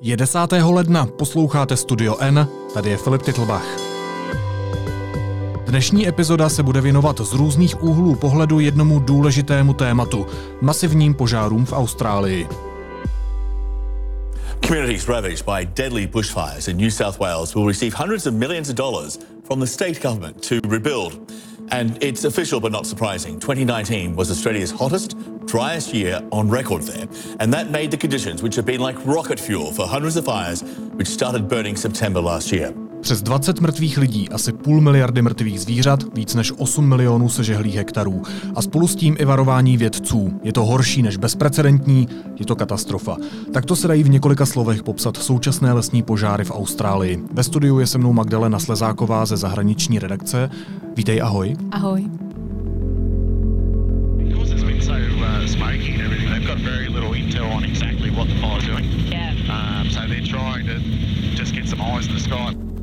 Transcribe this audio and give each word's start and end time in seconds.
Je 0.00 0.16
10. 0.16 0.38
ledna, 0.64 1.06
posloucháte 1.06 1.76
Studio 1.76 2.16
N, 2.20 2.48
tady 2.74 2.90
je 2.90 2.96
Filip 2.96 3.22
Titlbach. 3.22 3.66
Dnešní 5.66 6.08
epizoda 6.08 6.48
se 6.48 6.62
bude 6.62 6.80
věnovat 6.80 7.20
z 7.20 7.32
různých 7.32 7.82
úhlů 7.82 8.14
pohledu 8.14 8.60
jednomu 8.60 9.00
důležitému 9.00 9.74
tématu– 9.74 10.26
masivním 10.60 11.14
požárům 11.14 11.64
v 11.64 11.72
Austrálii. 11.72 12.48
Communities 14.66 15.08
ravaged 15.08 15.46
by 15.46 15.66
deadly 15.66 16.06
bushfires 16.06 16.68
in 16.68 16.76
New 16.76 16.90
South 16.90 17.18
Wales 17.18 17.54
will 17.54 17.68
receive 17.68 17.96
hundreds 17.98 18.26
of 18.26 18.34
millions 18.34 18.68
of 18.68 18.74
dollars 18.74 19.18
from 19.44 19.60
the 19.60 19.66
state 19.66 20.02
government 20.02 20.48
to 20.48 20.54
rebuild. 20.68 21.32
And 21.70 22.02
it's 22.02 22.24
official 22.24 22.60
but 22.60 22.72
not 22.72 22.86
surprising. 22.86 23.40
2019 23.40 24.14
was 24.14 24.30
Australia's 24.30 24.70
hottest, 24.70 25.16
driest 25.46 25.92
year 25.92 26.20
on 26.32 26.48
record 26.48 26.82
there. 26.82 27.06
And 27.40 27.52
that 27.52 27.70
made 27.70 27.90
the 27.90 27.96
conditions, 27.96 28.42
which 28.42 28.54
have 28.56 28.66
been 28.66 28.80
like 28.80 28.96
rocket 29.04 29.40
fuel 29.40 29.72
for 29.72 29.86
hundreds 29.86 30.16
of 30.16 30.24
fires, 30.24 30.62
which 30.94 31.08
started 31.08 31.48
burning 31.48 31.76
September 31.76 32.20
last 32.20 32.52
year. 32.52 32.74
Přes 33.06 33.22
20 33.22 33.60
mrtvých 33.60 33.98
lidí, 33.98 34.28
asi 34.28 34.52
půl 34.52 34.80
miliardy 34.80 35.22
mrtvých 35.22 35.60
zvířat, 35.60 36.14
víc 36.14 36.34
než 36.34 36.52
8 36.56 36.88
milionů 36.88 37.28
sežehlých 37.28 37.74
hektarů. 37.74 38.22
A 38.54 38.62
spolu 38.62 38.88
s 38.88 38.96
tím 38.96 39.16
i 39.18 39.24
varování 39.24 39.76
vědců. 39.76 40.40
Je 40.42 40.52
to 40.52 40.64
horší 40.64 41.02
než 41.02 41.16
bezprecedentní, 41.16 42.08
je 42.40 42.46
to 42.46 42.56
katastrofa. 42.56 43.16
Takto 43.52 43.76
se 43.76 43.88
dají 43.88 44.02
v 44.02 44.10
několika 44.10 44.46
slovech 44.46 44.82
popsat 44.82 45.16
současné 45.16 45.72
lesní 45.72 46.02
požáry 46.02 46.44
v 46.44 46.50
Austrálii. 46.50 47.22
Ve 47.32 47.42
studiu 47.42 47.78
je 47.78 47.86
se 47.86 47.98
mnou 47.98 48.12
Magdalena 48.12 48.58
Slezáková 48.58 49.26
ze 49.26 49.36
zahraniční 49.36 49.98
redakce. 49.98 50.50
Vítej, 50.96 51.22
ahoj. 51.22 51.56
Ahoj. 51.70 52.04
Uh, 52.04 52.26
what 58.16 58.28
the 58.28 58.34
fire's 58.40 58.66
doing. 58.66 58.84
Yeah. 58.84 59.34
Um, 59.48 59.90
so 59.90 60.00
they're 60.08 60.26
trying 60.26 60.66
to 60.66 60.80
just 61.38 61.54
get 61.54 61.68
some 61.68 61.80
eyes 61.80 62.06
in 62.06 62.14
the 62.14 62.20
sky. 62.20 62.75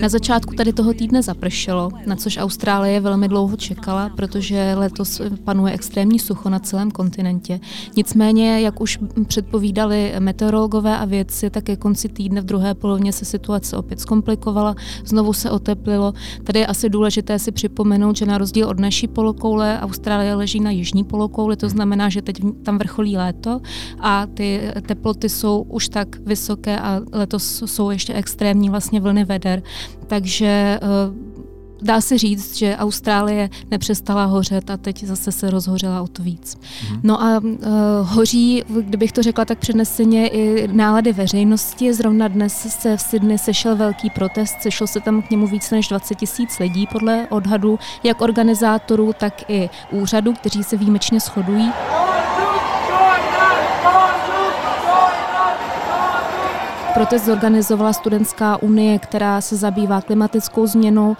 Na 0.00 0.08
začátku 0.08 0.54
tady 0.54 0.72
toho 0.72 0.94
týdne 0.94 1.22
zapršelo, 1.22 1.90
na 2.06 2.16
což 2.16 2.38
Austrálie 2.38 3.00
velmi 3.00 3.28
dlouho 3.28 3.56
čekala, 3.56 4.08
protože 4.08 4.74
letos 4.76 5.20
panuje 5.44 5.74
extrémní 5.74 6.18
sucho 6.18 6.50
na 6.50 6.58
celém 6.58 6.90
kontinentě. 6.90 7.60
Nicméně, 7.96 8.60
jak 8.60 8.80
už 8.80 8.98
předpovídali 9.26 10.12
meteorologové 10.18 10.98
a 10.98 11.04
vědci, 11.04 11.50
tak 11.50 11.64
ke 11.64 11.76
konci 11.76 12.08
týdne 12.08 12.40
v 12.40 12.44
druhé 12.44 12.74
polovině 12.74 13.12
se 13.12 13.24
situace 13.24 13.76
opět 13.76 14.00
zkomplikovala, 14.00 14.74
znovu 15.04 15.32
se 15.32 15.50
oteplilo. 15.50 16.14
Tady 16.44 16.58
je 16.58 16.66
asi 16.66 16.88
důležité 16.88 17.38
si 17.38 17.52
připomenout, 17.52 18.16
že 18.16 18.26
na 18.26 18.38
rozdíl 18.38 18.68
od 18.68 18.80
naší 18.80 19.08
polokoule 19.08 19.80
Austrálie 19.80 20.34
leží 20.34 20.60
na 20.60 20.70
jižní 20.70 21.04
polokouli, 21.04 21.56
to 21.56 21.68
znamená, 21.68 22.08
že 22.08 22.22
teď 22.22 22.40
tam 22.62 22.78
vrcholí 22.78 23.16
léto 23.16 23.60
a 24.00 24.26
ty 24.26 24.72
teploty 24.86 25.28
jsou 25.28 25.66
už 25.68 25.88
tak 25.88 26.16
vysoké 26.18 26.78
a 26.78 27.00
letos 27.12 27.62
jsou 27.66 27.90
ještě 27.90 28.14
extrémní 28.14 28.70
vlastně 28.78 29.00
vlny 29.00 29.24
veder. 29.24 29.62
Takže 30.06 30.78
eh, 30.82 31.38
dá 31.82 32.00
se 32.00 32.18
říct, 32.18 32.56
že 32.56 32.76
Austrálie 32.76 33.50
nepřestala 33.70 34.24
hořet 34.24 34.70
a 34.70 34.76
teď 34.76 35.04
zase 35.04 35.32
se 35.32 35.50
rozhořela 35.50 36.02
o 36.02 36.06
to 36.06 36.22
víc. 36.22 36.58
Mm. 36.90 37.00
No 37.02 37.22
a 37.22 37.38
uh, 37.38 37.58
hoří, 38.02 38.64
kdybych 38.68 39.12
to 39.12 39.22
řekla 39.22 39.44
tak 39.44 39.58
předneseně, 39.58 40.28
i 40.28 40.68
nálady 40.72 41.12
veřejnosti. 41.12 41.94
Zrovna 41.94 42.28
dnes 42.28 42.80
se 42.80 42.96
v 42.96 43.00
Sydney 43.00 43.38
sešel 43.38 43.76
velký 43.76 44.10
protest, 44.10 44.62
sešlo 44.62 44.86
se 44.86 45.00
tam 45.00 45.22
k 45.22 45.30
němu 45.30 45.46
více 45.46 45.74
než 45.74 45.88
20 45.88 46.14
tisíc 46.14 46.58
lidí 46.58 46.86
podle 46.92 47.26
odhadu 47.30 47.78
jak 48.04 48.20
organizátorů, 48.20 49.12
tak 49.18 49.50
i 49.50 49.70
úřadů, 49.90 50.32
kteří 50.32 50.64
se 50.64 50.76
výjimečně 50.76 51.20
shodují. 51.20 51.72
Protest 56.98 57.24
zorganizovala 57.26 57.92
Studentská 57.92 58.56
unie, 58.62 58.98
která 58.98 59.40
se 59.40 59.56
zabývá 59.56 60.00
klimatickou 60.00 60.66
změnou 60.66 61.16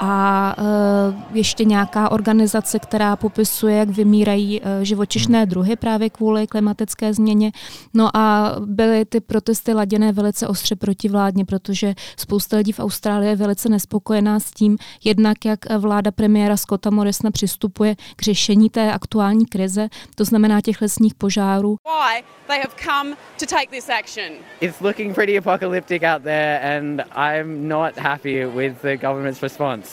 a 0.00 0.54
e, 0.58 1.38
ještě 1.38 1.64
nějaká 1.64 2.10
organizace, 2.10 2.78
která 2.78 3.16
popisuje, 3.16 3.76
jak 3.76 3.88
vymírají 3.88 4.60
e, 4.62 4.84
živočišné 4.84 5.46
druhy 5.46 5.76
právě 5.76 6.10
kvůli 6.10 6.46
klimatické 6.46 7.14
změně. 7.14 7.52
No 7.94 8.16
a 8.16 8.54
byly 8.60 9.04
ty 9.04 9.20
protesty 9.20 9.72
laděné 9.72 10.12
velice 10.12 10.48
ostře 10.48 10.76
protivládně, 10.76 11.44
protože 11.44 11.94
spousta 12.16 12.56
lidí 12.56 12.72
v 12.72 12.80
Austrálii 12.80 13.30
je 13.30 13.36
velice 13.36 13.68
nespokojená 13.68 14.40
s 14.40 14.50
tím, 14.50 14.76
jednak 15.04 15.44
jak 15.44 15.58
vláda 15.78 16.10
premiéra 16.10 16.56
Scotta 16.56 16.90
Morrisona 16.90 17.30
přistupuje 17.30 17.96
k 18.16 18.22
řešení 18.22 18.70
té 18.70 18.92
aktuální 18.92 19.46
krize, 19.46 19.88
to 20.14 20.24
znamená 20.24 20.60
těch 20.60 20.82
lesních 20.82 21.14
požárů. 21.14 21.76
Why 21.84 22.22
they 22.46 22.58
have 22.58 22.74
come 22.84 23.16
to 23.38 23.46
take 23.46 23.66
this 23.70 23.88
action. 23.88 24.32
It's 24.60 24.80
looking 24.80 25.14
pretty 25.14 25.38
apocalyptic 25.38 26.02
out 26.02 26.22
there 26.22 26.78
and 26.78 27.02
I'm 27.16 27.68
not 27.68 27.96
happy 27.96 28.46
with 28.46 28.82
the 28.82 28.96
government's 28.96 29.42
response 29.42 29.89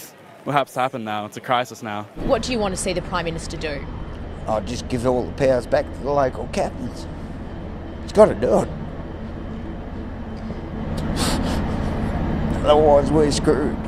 what 0.48 0.56
has 0.56 0.76
happened 0.76 1.04
now. 1.04 1.26
It's 1.26 1.36
a 1.36 1.42
crisis 1.42 1.84
now. 1.84 2.04
What 2.16 2.42
do 2.42 2.54
you 2.54 2.58
want 2.58 2.74
to 2.74 2.82
see 2.82 2.94
the 2.94 3.02
Prime 3.02 3.26
Minister 3.26 3.58
do? 3.58 3.86
I'll 4.48 4.62
just 4.62 4.88
give 4.88 5.06
all 5.06 5.26
the 5.26 5.34
powers 5.34 5.68
back 5.68 5.84
to 5.84 6.00
the 6.00 6.10
local 6.10 6.48
captains. 6.54 7.06
He's 8.04 8.14
got 8.14 8.28
to 8.28 8.36
do 8.36 8.60
it. 8.60 8.70
Otherwise, 12.64 13.12
we're 13.12 13.30
screwed. 13.30 13.87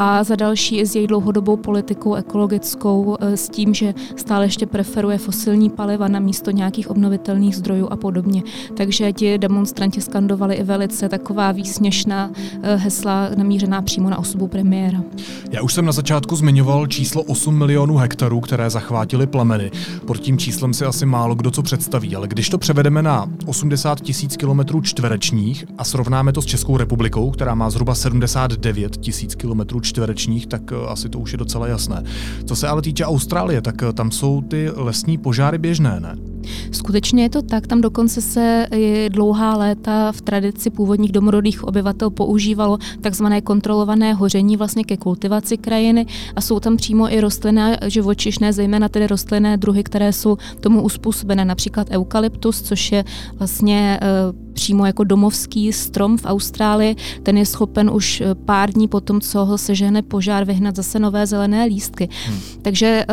A 0.00 0.24
za 0.24 0.36
další 0.36 0.80
s 0.80 0.94
její 0.94 1.06
dlouhodobou 1.06 1.56
politikou 1.56 2.14
ekologickou 2.14 3.16
eh, 3.20 3.36
s 3.36 3.48
tím, 3.48 3.74
že 3.74 3.94
stále 4.16 4.44
ještě 4.44 4.66
preferuje 4.66 5.18
fosilní 5.18 5.70
paliva 5.70 6.08
na 6.08 6.20
místo 6.20 6.50
nějakých 6.50 6.90
obnovitelných 6.90 7.56
zdrojů 7.56 7.88
a 7.90 7.96
podobně. 7.96 8.42
Takže 8.76 9.12
ti 9.12 9.38
demonstranti 9.38 10.00
skandovali 10.00 10.54
i 10.54 10.62
velice 10.62 11.08
taková 11.08 11.52
výsměšná 11.52 12.30
eh, 12.62 12.76
hesla 12.76 13.28
namířená 13.36 13.82
přímo 13.82 14.10
na 14.10 14.18
osobu 14.18 14.46
premiéra. 14.46 15.02
Já 15.50 15.62
už 15.62 15.74
jsem 15.74 15.84
na 15.84 15.92
začátku 15.92 16.36
zmiňoval 16.36 16.86
číslo 16.86 17.22
8 17.22 17.58
milionů 17.58 17.96
hektarů, 17.96 18.40
které 18.40 18.70
zachvátily 18.70 19.26
plameny. 19.26 19.70
Pod 20.06 20.18
tím 20.18 20.38
číslem 20.38 20.74
si 20.74 20.84
asi 20.84 21.06
málo 21.06 21.34
kdo 21.34 21.50
co 21.50 21.62
představí, 21.62 22.16
ale 22.16 22.28
když 22.28 22.48
to 22.48 22.58
převedeme 22.58 23.02
na 23.02 23.26
80 23.46 24.00
tisíc 24.00 24.36
kilometrů 24.36 24.80
čtverečních 24.80 25.64
a 25.78 25.84
srovnáme 25.84 26.32
to 26.32 26.42
s 26.42 26.46
Českou 26.46 26.76
republikou, 26.76 27.30
která 27.30 27.54
má 27.54 27.70
zhruba 27.70 27.94
79 27.94 28.96
tisíc 28.96 29.34
kilometrů 29.34 29.80
čtverečních, 29.88 30.46
tak 30.46 30.72
eh, 30.72 30.76
asi 30.88 31.08
to 31.08 31.18
už 31.18 31.32
je 31.32 31.38
docela 31.38 31.66
jasné. 31.66 32.02
Co 32.46 32.56
se 32.56 32.68
ale 32.68 32.82
týče 32.82 33.04
Austrálie, 33.04 33.60
tak 33.62 33.82
eh, 33.82 33.92
tam 33.92 34.10
jsou 34.10 34.42
ty 34.42 34.70
lesní 34.74 35.18
požáry 35.18 35.58
běžné, 35.58 36.00
ne? 36.00 36.27
Skutečně 36.72 37.22
je 37.22 37.30
to 37.30 37.42
tak, 37.42 37.66
tam 37.66 37.80
dokonce 37.80 38.20
se 38.20 38.66
dlouhá 39.08 39.56
léta 39.56 40.12
v 40.12 40.20
tradici 40.20 40.70
původních 40.70 41.12
domorodých 41.12 41.64
obyvatel 41.64 42.10
používalo 42.10 42.78
takzvané 43.00 43.40
kontrolované 43.40 44.14
hoření 44.14 44.56
vlastně 44.56 44.84
ke 44.84 44.96
kultivaci 44.96 45.56
krajiny 45.56 46.06
a 46.36 46.40
jsou 46.40 46.60
tam 46.60 46.76
přímo 46.76 47.12
i 47.12 47.20
rostlinné 47.20 47.78
živočišné, 47.86 48.52
zejména 48.52 48.88
tedy 48.88 49.06
rostlinné 49.06 49.56
druhy, 49.56 49.82
které 49.82 50.12
jsou 50.12 50.36
tomu 50.60 50.82
uspůsobené, 50.82 51.44
například 51.44 51.90
eukalyptus, 51.90 52.62
což 52.62 52.92
je 52.92 53.04
vlastně 53.38 53.98
e, 54.02 54.48
přímo 54.58 54.86
jako 54.86 55.04
domovský 55.04 55.72
strom 55.72 56.18
v 56.18 56.24
Austrálii. 56.24 56.96
Ten 57.22 57.38
je 57.38 57.46
schopen 57.46 57.90
už 57.90 58.20
eh, 58.20 58.34
pár 58.34 58.70
dní 58.70 58.88
potom, 58.88 59.20
co 59.20 59.44
ho 59.44 59.58
sežene 59.58 60.02
požár, 60.02 60.44
vyhnat 60.44 60.76
zase 60.76 60.98
nové 60.98 61.26
zelené 61.26 61.64
lístky. 61.64 62.08
Hmm. 62.26 62.38
Takže 62.62 63.04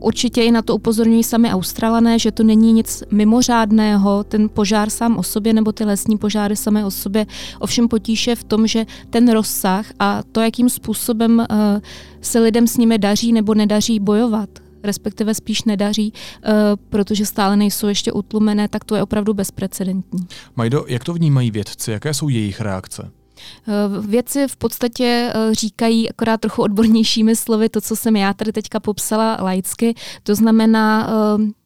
Určitě 0.00 0.42
i 0.42 0.50
na 0.50 0.62
to 0.62 0.74
upozorňují 0.74 1.24
sami 1.24 1.50
Australané, 1.50 2.18
že 2.18 2.32
to 2.32 2.42
není 2.42 2.72
nic 2.72 3.02
mimořádného, 3.10 4.24
ten 4.24 4.48
požár 4.48 4.90
sám 4.90 5.16
o 5.18 5.22
sobě 5.22 5.52
nebo 5.52 5.72
ty 5.72 5.84
lesní 5.84 6.18
požáry 6.18 6.56
samé 6.56 6.84
o 6.84 6.90
sobě. 6.90 7.26
Ovšem 7.58 7.88
potíž 7.88 8.26
je 8.26 8.36
v 8.36 8.44
tom, 8.44 8.66
že 8.66 8.86
ten 9.10 9.32
rozsah 9.32 9.86
a 9.98 10.22
to, 10.32 10.40
jakým 10.40 10.68
způsobem 10.68 11.38
uh, 11.38 11.56
se 12.20 12.40
lidem 12.40 12.66
s 12.66 12.76
nimi 12.76 12.98
daří 12.98 13.32
nebo 13.32 13.54
nedaří 13.54 14.00
bojovat, 14.00 14.48
respektive 14.82 15.34
spíš 15.34 15.64
nedaří, 15.64 16.12
uh, 16.12 16.52
protože 16.88 17.26
stále 17.26 17.56
nejsou 17.56 17.86
ještě 17.86 18.12
utlumené, 18.12 18.68
tak 18.68 18.84
to 18.84 18.96
je 18.96 19.02
opravdu 19.02 19.34
bezprecedentní. 19.34 20.26
Majdo, 20.56 20.84
jak 20.88 21.04
to 21.04 21.14
vnímají 21.14 21.50
vědci? 21.50 21.90
Jaké 21.90 22.14
jsou 22.14 22.28
jejich 22.28 22.60
reakce? 22.60 23.10
Eh, 23.68 24.06
věci 24.06 24.48
v 24.48 24.56
podstatě 24.56 25.32
eh, 25.34 25.54
říkají 25.54 26.10
akorát 26.10 26.40
trochu 26.40 26.62
odbornějšími 26.62 27.36
slovy 27.36 27.68
to, 27.68 27.80
co 27.80 27.96
jsem 27.96 28.16
já 28.16 28.34
tady 28.34 28.52
teďka 28.52 28.80
popsala 28.80 29.38
laicky. 29.42 29.94
To 30.22 30.34
znamená, 30.34 31.10
eh, 31.10 31.58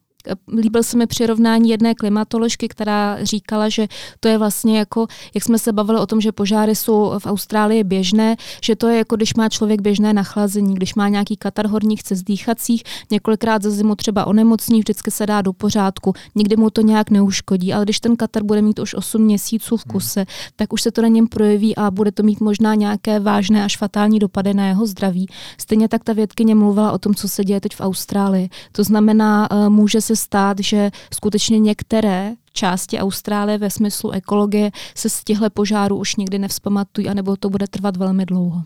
líbil 0.57 0.83
se 0.83 0.97
mi 0.97 1.07
přirovnání 1.07 1.69
jedné 1.69 1.95
klimatoložky, 1.95 2.67
která 2.67 3.17
říkala, 3.23 3.69
že 3.69 3.87
to 4.19 4.27
je 4.27 4.37
vlastně 4.37 4.79
jako, 4.79 5.07
jak 5.33 5.43
jsme 5.43 5.59
se 5.59 5.73
bavili 5.73 5.99
o 5.99 6.07
tom, 6.07 6.21
že 6.21 6.31
požáry 6.31 6.75
jsou 6.75 7.13
v 7.19 7.25
Austrálii 7.25 7.83
běžné, 7.83 8.35
že 8.63 8.75
to 8.75 8.87
je 8.87 8.97
jako 8.97 9.15
když 9.15 9.33
má 9.33 9.49
člověk 9.49 9.81
běžné 9.81 10.13
nachlazení, 10.13 10.75
když 10.75 10.95
má 10.95 11.09
nějaký 11.09 11.37
katar 11.37 11.67
horních 11.67 12.03
cest 12.03 12.23
dýchacích, 12.23 12.83
několikrát 13.11 13.63
za 13.63 13.69
zimu 13.69 13.95
třeba 13.95 14.25
onemocní, 14.25 14.79
vždycky 14.79 15.11
se 15.11 15.25
dá 15.25 15.41
do 15.41 15.53
pořádku, 15.53 16.13
nikdy 16.35 16.55
mu 16.55 16.69
to 16.69 16.81
nějak 16.81 17.09
neuškodí, 17.09 17.73
ale 17.73 17.85
když 17.85 17.99
ten 17.99 18.15
katar 18.15 18.43
bude 18.43 18.61
mít 18.61 18.79
už 18.79 18.93
8 18.93 19.21
měsíců 19.21 19.77
v 19.77 19.83
kuse, 19.83 20.19
hmm. 20.19 20.27
tak 20.55 20.73
už 20.73 20.81
se 20.81 20.91
to 20.91 21.01
na 21.01 21.07
něm 21.07 21.27
projeví 21.27 21.75
a 21.75 21.91
bude 21.91 22.11
to 22.11 22.23
mít 22.23 22.41
možná 22.41 22.75
nějaké 22.75 23.19
vážné 23.19 23.63
až 23.63 23.77
fatální 23.77 24.19
dopady 24.19 24.53
na 24.53 24.67
jeho 24.67 24.85
zdraví. 24.85 25.27
Stejně 25.57 25.87
tak 25.87 26.03
ta 26.03 26.13
vědkyně 26.13 26.55
mluvila 26.55 26.91
o 26.91 26.97
tom, 26.97 27.15
co 27.15 27.29
se 27.29 27.43
děje 27.43 27.61
teď 27.61 27.75
v 27.75 27.81
Austrálii. 27.81 28.49
To 28.71 28.83
znamená, 28.83 29.47
eh, 29.51 29.69
může 29.69 30.01
se 30.01 30.12
se 30.15 30.21
stát, 30.23 30.59
že 30.59 30.91
skutečně 31.13 31.59
některé 31.59 32.33
části 32.53 32.99
Austrálie 32.99 33.57
ve 33.57 33.69
smyslu 33.69 34.11
ekologie 34.11 34.71
se 34.95 35.09
z 35.09 35.23
těchto 35.23 35.49
požárů 35.49 35.97
už 35.97 36.15
nikdy 36.15 36.39
nevzpamatují, 36.39 37.09
anebo 37.09 37.35
to 37.35 37.49
bude 37.49 37.67
trvat 37.67 37.97
velmi 37.97 38.25
dlouho. 38.25 38.63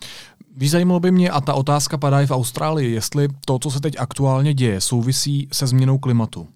Víš, 0.57 0.71
zajímalo 0.71 0.99
by 0.99 1.11
mě, 1.11 1.29
a 1.29 1.41
ta 1.41 1.53
otázka 1.53 1.97
padá 1.97 2.21
i 2.21 2.27
v 2.27 2.31
Austrálii, 2.31 2.91
jestli 2.91 3.27
to, 3.45 3.59
co 3.59 3.71
se 3.71 3.79
teď 3.79 3.93
aktuálně 3.97 4.53
děje, 4.53 4.81
souvisí 4.81 5.47
se 5.51 5.67
změnou 5.67 5.97
klimatu. 5.97 6.47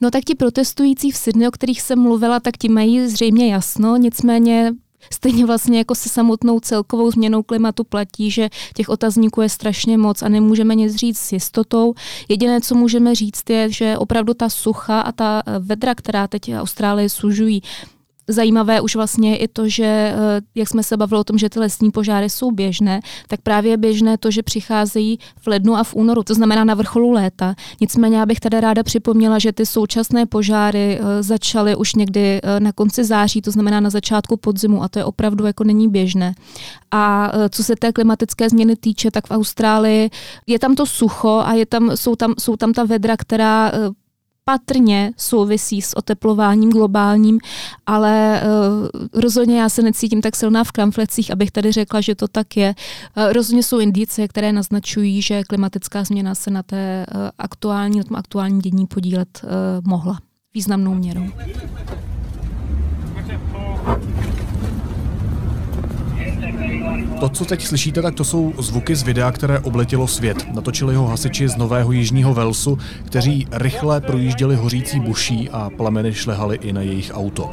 No 0.00 0.10
tak 0.10 0.24
ti 0.24 0.34
protestující 0.34 1.10
v 1.10 1.16
Sydney, 1.16 1.48
o 1.48 1.50
kterých 1.50 1.82
jsem 1.82 1.98
mluvila, 1.98 2.40
tak 2.40 2.56
ti 2.56 2.68
mají 2.68 3.08
zřejmě 3.08 3.52
jasno, 3.52 3.96
nicméně 3.96 4.72
Stejně 5.10 5.46
vlastně 5.46 5.78
jako 5.78 5.94
se 5.94 6.08
samotnou 6.08 6.60
celkovou 6.60 7.10
změnou 7.10 7.42
klimatu 7.42 7.84
platí, 7.84 8.30
že 8.30 8.48
těch 8.74 8.88
otazníků 8.88 9.40
je 9.40 9.48
strašně 9.48 9.98
moc 9.98 10.22
a 10.22 10.28
nemůžeme 10.28 10.74
nic 10.74 10.94
říct 10.94 11.18
s 11.18 11.32
jistotou. 11.32 11.94
Jediné, 12.28 12.60
co 12.60 12.74
můžeme 12.74 13.14
říct, 13.14 13.50
je, 13.50 13.70
že 13.70 13.98
opravdu 13.98 14.34
ta 14.34 14.48
sucha 14.48 15.00
a 15.00 15.12
ta 15.12 15.42
vedra, 15.58 15.94
která 15.94 16.28
teď 16.28 16.54
Austrálii 16.54 17.08
sužují, 17.08 17.62
zajímavé 18.28 18.80
už 18.80 18.96
vlastně 18.96 19.36
i 19.36 19.48
to, 19.48 19.68
že 19.68 19.84
eh, 19.84 20.40
jak 20.54 20.68
jsme 20.68 20.82
se 20.82 20.96
bavili 20.96 21.20
o 21.20 21.24
tom, 21.24 21.38
že 21.38 21.50
ty 21.50 21.58
lesní 21.58 21.90
požáry 21.90 22.30
jsou 22.30 22.50
běžné, 22.50 23.00
tak 23.28 23.40
právě 23.40 23.70
je 23.70 23.76
běžné 23.76 24.18
to, 24.18 24.30
že 24.30 24.42
přicházejí 24.42 25.18
v 25.40 25.46
lednu 25.46 25.76
a 25.76 25.84
v 25.84 25.94
únoru, 25.94 26.22
to 26.22 26.34
znamená 26.34 26.64
na 26.64 26.74
vrcholu 26.74 27.10
léta. 27.10 27.54
Nicméně 27.80 28.16
já 28.16 28.26
bych 28.26 28.40
tady 28.40 28.60
ráda 28.60 28.82
připomněla, 28.82 29.38
že 29.38 29.52
ty 29.52 29.66
současné 29.66 30.26
požáry 30.26 30.98
eh, 30.98 31.22
začaly 31.22 31.76
už 31.76 31.94
někdy 31.94 32.40
eh, 32.42 32.60
na 32.60 32.72
konci 32.72 33.04
září, 33.04 33.42
to 33.42 33.50
znamená 33.50 33.80
na 33.80 33.90
začátku 33.90 34.36
podzimu 34.36 34.82
a 34.82 34.88
to 34.88 34.98
je 34.98 35.04
opravdu 35.04 35.46
jako 35.46 35.64
není 35.64 35.88
běžné. 35.88 36.34
A 36.90 37.32
co 37.50 37.64
se 37.64 37.76
té 37.76 37.92
klimatické 37.92 38.48
změny 38.48 38.76
týče, 38.76 39.10
tak 39.10 39.26
v 39.26 39.30
Austrálii 39.30 40.10
je 40.46 40.58
tam 40.58 40.74
to 40.74 40.86
sucho 40.86 41.42
a 41.44 41.52
je 41.52 41.66
tam, 41.66 41.96
jsou, 41.96 42.16
tam, 42.16 42.34
jsou 42.38 42.56
tam 42.56 42.72
ta 42.72 42.84
vedra, 42.84 43.16
která 43.16 43.72
patrně 44.44 45.12
souvisí 45.16 45.82
s 45.82 45.96
oteplováním 45.96 46.70
globálním, 46.70 47.38
ale 47.86 48.42
uh, 48.42 49.20
rozhodně 49.20 49.60
já 49.60 49.68
se 49.68 49.82
necítím 49.82 50.20
tak 50.20 50.36
silná 50.36 50.64
v 50.64 50.72
kramflecích, 50.72 51.30
abych 51.30 51.50
tady 51.50 51.72
řekla, 51.72 52.00
že 52.00 52.14
to 52.14 52.28
tak 52.28 52.56
je. 52.56 52.74
Uh, 53.16 53.32
rozhodně 53.32 53.62
jsou 53.62 53.78
indice, 53.78 54.28
které 54.28 54.52
naznačují, 54.52 55.22
že 55.22 55.44
klimatická 55.44 56.04
změna 56.04 56.34
se 56.34 56.50
na 56.50 56.62
té 56.62 57.06
uh, 57.14 57.20
aktuální, 57.38 57.98
na 57.98 58.04
tom 58.04 58.16
aktuálním 58.16 58.58
dění 58.58 58.86
podílet 58.86 59.42
mohla 59.84 60.18
významnou 60.54 60.94
měrou. 60.94 61.26
To, 67.20 67.28
co 67.28 67.44
teď 67.44 67.66
slyšíte, 67.66 68.02
tak 68.02 68.14
to 68.14 68.24
jsou 68.24 68.52
zvuky 68.58 68.96
z 68.96 69.02
videa, 69.02 69.32
které 69.32 69.58
obletělo 69.58 70.06
svět. 70.06 70.46
Natočili 70.54 70.94
ho 70.94 71.06
hasiči 71.06 71.48
z 71.48 71.56
Nového 71.56 71.92
Jižního 71.92 72.34
Velsu, 72.34 72.78
kteří 73.04 73.46
rychle 73.52 74.00
projížděli 74.00 74.56
hořící 74.56 75.00
buší 75.00 75.50
a 75.50 75.70
plameny 75.76 76.14
šlehaly 76.14 76.58
i 76.62 76.72
na 76.72 76.80
jejich 76.80 77.10
auto. 77.14 77.50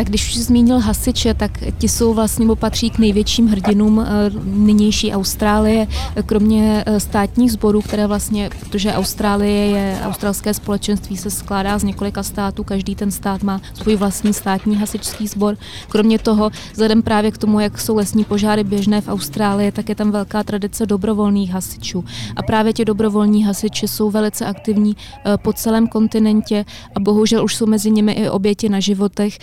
Tak 0.00 0.08
když 0.08 0.28
už 0.28 0.36
zmínil 0.36 0.78
hasiče, 0.78 1.34
tak 1.34 1.50
ti 1.78 1.88
jsou 1.88 2.14
vlastně 2.14 2.46
patří 2.56 2.90
k 2.90 2.98
největším 2.98 3.48
hrdinům 3.48 4.00
eh, 4.00 4.30
nynější 4.44 5.12
Austrálie, 5.12 5.86
kromě 6.26 6.84
eh, 6.86 7.00
státních 7.00 7.52
sborů, 7.52 7.82
které 7.82 8.06
vlastně, 8.06 8.50
protože 8.60 8.92
Austrálie 8.92 9.66
je, 9.66 10.00
australské 10.02 10.54
společenství 10.54 11.16
se 11.16 11.30
skládá 11.30 11.78
z 11.78 11.84
několika 11.84 12.22
států, 12.22 12.64
každý 12.64 12.94
ten 12.94 13.10
stát 13.10 13.42
má 13.42 13.60
svůj 13.74 13.96
vlastní 13.96 14.32
státní 14.32 14.76
hasičský 14.76 15.26
sbor. 15.26 15.56
Kromě 15.88 16.18
toho, 16.18 16.50
vzhledem 16.72 17.02
právě 17.02 17.30
k 17.30 17.38
tomu, 17.38 17.60
jak 17.60 17.80
jsou 17.80 17.96
lesní 17.96 18.24
požáry 18.24 18.64
běžné 18.64 19.00
v 19.00 19.08
Austrálii, 19.08 19.72
tak 19.72 19.88
je 19.88 19.94
tam 19.94 20.10
velká 20.10 20.42
tradice 20.42 20.86
dobrovolných 20.86 21.50
hasičů. 21.50 22.04
A 22.36 22.42
právě 22.42 22.72
ti 22.72 22.84
dobrovolní 22.84 23.44
hasiči 23.44 23.88
jsou 23.88 24.10
velice 24.10 24.46
aktivní 24.46 24.96
eh, 24.96 25.36
po 25.36 25.52
celém 25.52 25.88
kontinentě 25.88 26.64
a 26.96 27.00
bohužel 27.00 27.44
už 27.44 27.54
jsou 27.54 27.66
mezi 27.66 27.90
nimi 27.90 28.12
i 28.12 28.28
oběti 28.28 28.68
na 28.68 28.80
životech 28.80 29.38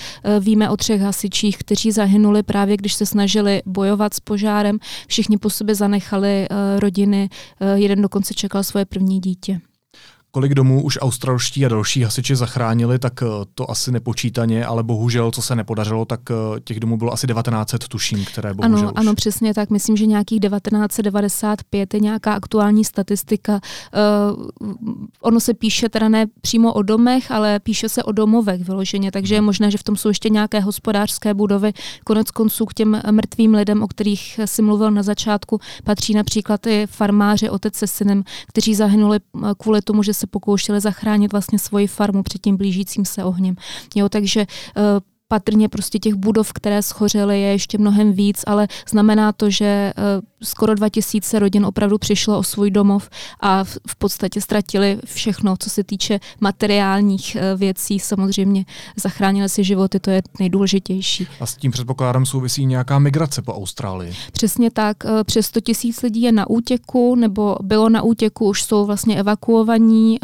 Víme 0.47 0.69
o 0.69 0.77
třech 0.77 1.01
hasičích, 1.01 1.57
kteří 1.57 1.91
zahynuli 1.91 2.44
právě, 2.44 2.77
když 2.77 2.94
se 2.94 3.05
snažili 3.05 3.61
bojovat 3.65 4.13
s 4.13 4.19
požárem. 4.19 4.79
Všichni 5.07 5.38
po 5.38 5.49
sobě 5.49 5.75
zanechali 5.75 6.47
uh, 6.51 6.79
rodiny, 6.79 7.29
uh, 7.61 7.67
jeden 7.79 8.01
dokonce 8.01 8.33
čekal 8.33 8.63
svoje 8.63 8.85
první 8.85 9.19
dítě. 9.19 9.59
Kolik 10.38 10.54
domů 10.54 10.84
už 10.84 10.98
australští 11.01 11.66
a 11.66 11.69
další 11.69 12.04
hasiči 12.04 12.36
zachránili, 12.36 13.00
tak 13.00 13.13
eh, 13.24 13.25
to 13.56 13.72
asi 13.72 13.92
nepočítaně, 13.92 14.66
ale 14.66 14.84
bohužel, 14.84 15.31
co 15.31 15.42
se 15.42 15.56
nepodařilo, 15.56 16.06
tak 16.06 16.19
eh, 16.31 16.60
těch 16.60 16.80
domů 16.80 16.98
bylo 16.98 17.13
asi 17.13 17.28
1900, 17.28 17.88
tuším, 17.88 18.25
které 18.25 18.54
bohužel 18.54 18.80
Ano, 18.80 18.92
už... 18.92 18.94
ano, 18.95 19.16
přesně 19.16 19.54
tak. 19.54 19.69
Myslím, 19.69 19.98
že 19.98 20.06
nějakých 20.06 20.39
1995 20.42 21.94
je 21.94 22.00
nějaká 22.00 22.34
aktuální 22.34 22.86
statistika. 22.86 23.54
Uh, 23.54 24.48
ono 25.22 25.39
se 25.39 25.54
píše 25.54 25.89
teda 25.89 26.10
ne 26.10 26.25
přímo 26.42 26.74
o 26.74 26.81
domech, 26.81 27.31
ale 27.31 27.60
píše 27.60 27.90
se 27.90 28.04
o 28.04 28.12
domovech 28.12 28.62
vyloženě, 28.62 29.12
takže 29.12 29.36
je 29.36 29.42
možné, 29.42 29.72
že 29.72 29.78
v 29.78 29.83
tom 29.83 29.95
jsou 29.95 30.10
ještě 30.10 30.30
nějaké 30.30 30.60
hospodářské 30.60 31.33
budovy. 31.33 31.74
Konec 32.04 32.31
konců 32.31 32.66
k 32.66 32.74
těm 32.74 33.01
mrtvým 33.12 33.54
lidem, 33.54 33.83
o 33.83 33.88
kterých 33.88 34.40
si 34.45 34.62
mluvil 34.62 34.92
na 34.92 35.04
začátku, 35.04 35.60
patří 35.83 36.13
například 36.13 36.68
i 36.68 36.88
farmáři, 36.90 37.50
otec 37.50 37.75
se 37.75 37.88
synem, 37.88 38.24
kteří 38.48 38.75
zahynuli 38.75 39.19
kvůli 39.57 39.81
tomu, 39.81 40.04
že 40.04 40.13
se 40.13 40.26
pokoušeli 40.27 40.79
zachránit 40.79 41.31
vlastně 41.31 41.59
svoji 41.59 41.88
farmu 41.88 42.24
před 42.24 42.41
tím 42.41 42.57
blížícím 42.57 43.06
se 43.06 43.24
ohněm. 43.24 43.56
Jo, 43.95 44.09
takže 44.09 44.45
uh, 44.77 44.83
patrně 45.27 45.69
prostě 45.69 46.00
těch 46.00 46.13
budov, 46.13 46.53
které 46.53 46.81
schořely, 46.81 47.41
je 47.41 47.47
ještě 47.47 47.77
mnohem 47.77 48.13
víc, 48.13 48.44
ale 48.47 48.68
znamená 48.89 49.31
to, 49.31 49.50
že 49.50 49.65
eh, 49.65 49.94
skoro 50.44 50.75
2000 50.75 51.39
rodin 51.39 51.65
opravdu 51.65 51.97
přišlo 51.97 52.38
o 52.38 52.44
svůj 52.44 52.71
domov 52.71 53.09
a 53.41 53.63
v 53.63 53.95
podstatě 53.97 54.41
ztratili 54.41 55.00
všechno, 55.06 55.56
co 55.59 55.69
se 55.69 55.83
týče 55.83 56.19
materiálních 56.39 57.35
eh, 57.35 57.56
věcí. 57.56 58.00
Samozřejmě 58.00 58.65
zachránili 58.95 59.50
si 59.50 59.63
životy, 59.63 60.00
to 60.00 60.09
je 60.09 60.21
nejdůležitější. 60.39 61.27
A 61.39 61.45
s 61.45 61.56
tím 61.56 61.71
předpokládám 61.71 62.25
souvisí 62.25 62.65
nějaká 62.65 63.00
migrace 63.00 63.41
po 63.41 63.53
Austrálii. 63.53 64.13
Přesně 64.31 64.71
tak. 64.71 64.97
Eh, 65.06 65.23
přes 65.23 65.45
100 65.45 65.62
tisíc 65.62 66.01
lidí 66.01 66.21
je 66.21 66.31
na 66.31 66.50
útěku 66.50 67.15
nebo 67.15 67.57
bylo 67.63 67.89
na 67.89 68.01
útěku, 68.01 68.45
už 68.45 68.63
jsou 68.63 68.85
vlastně 68.85 69.19
evakuovaní. 69.19 70.19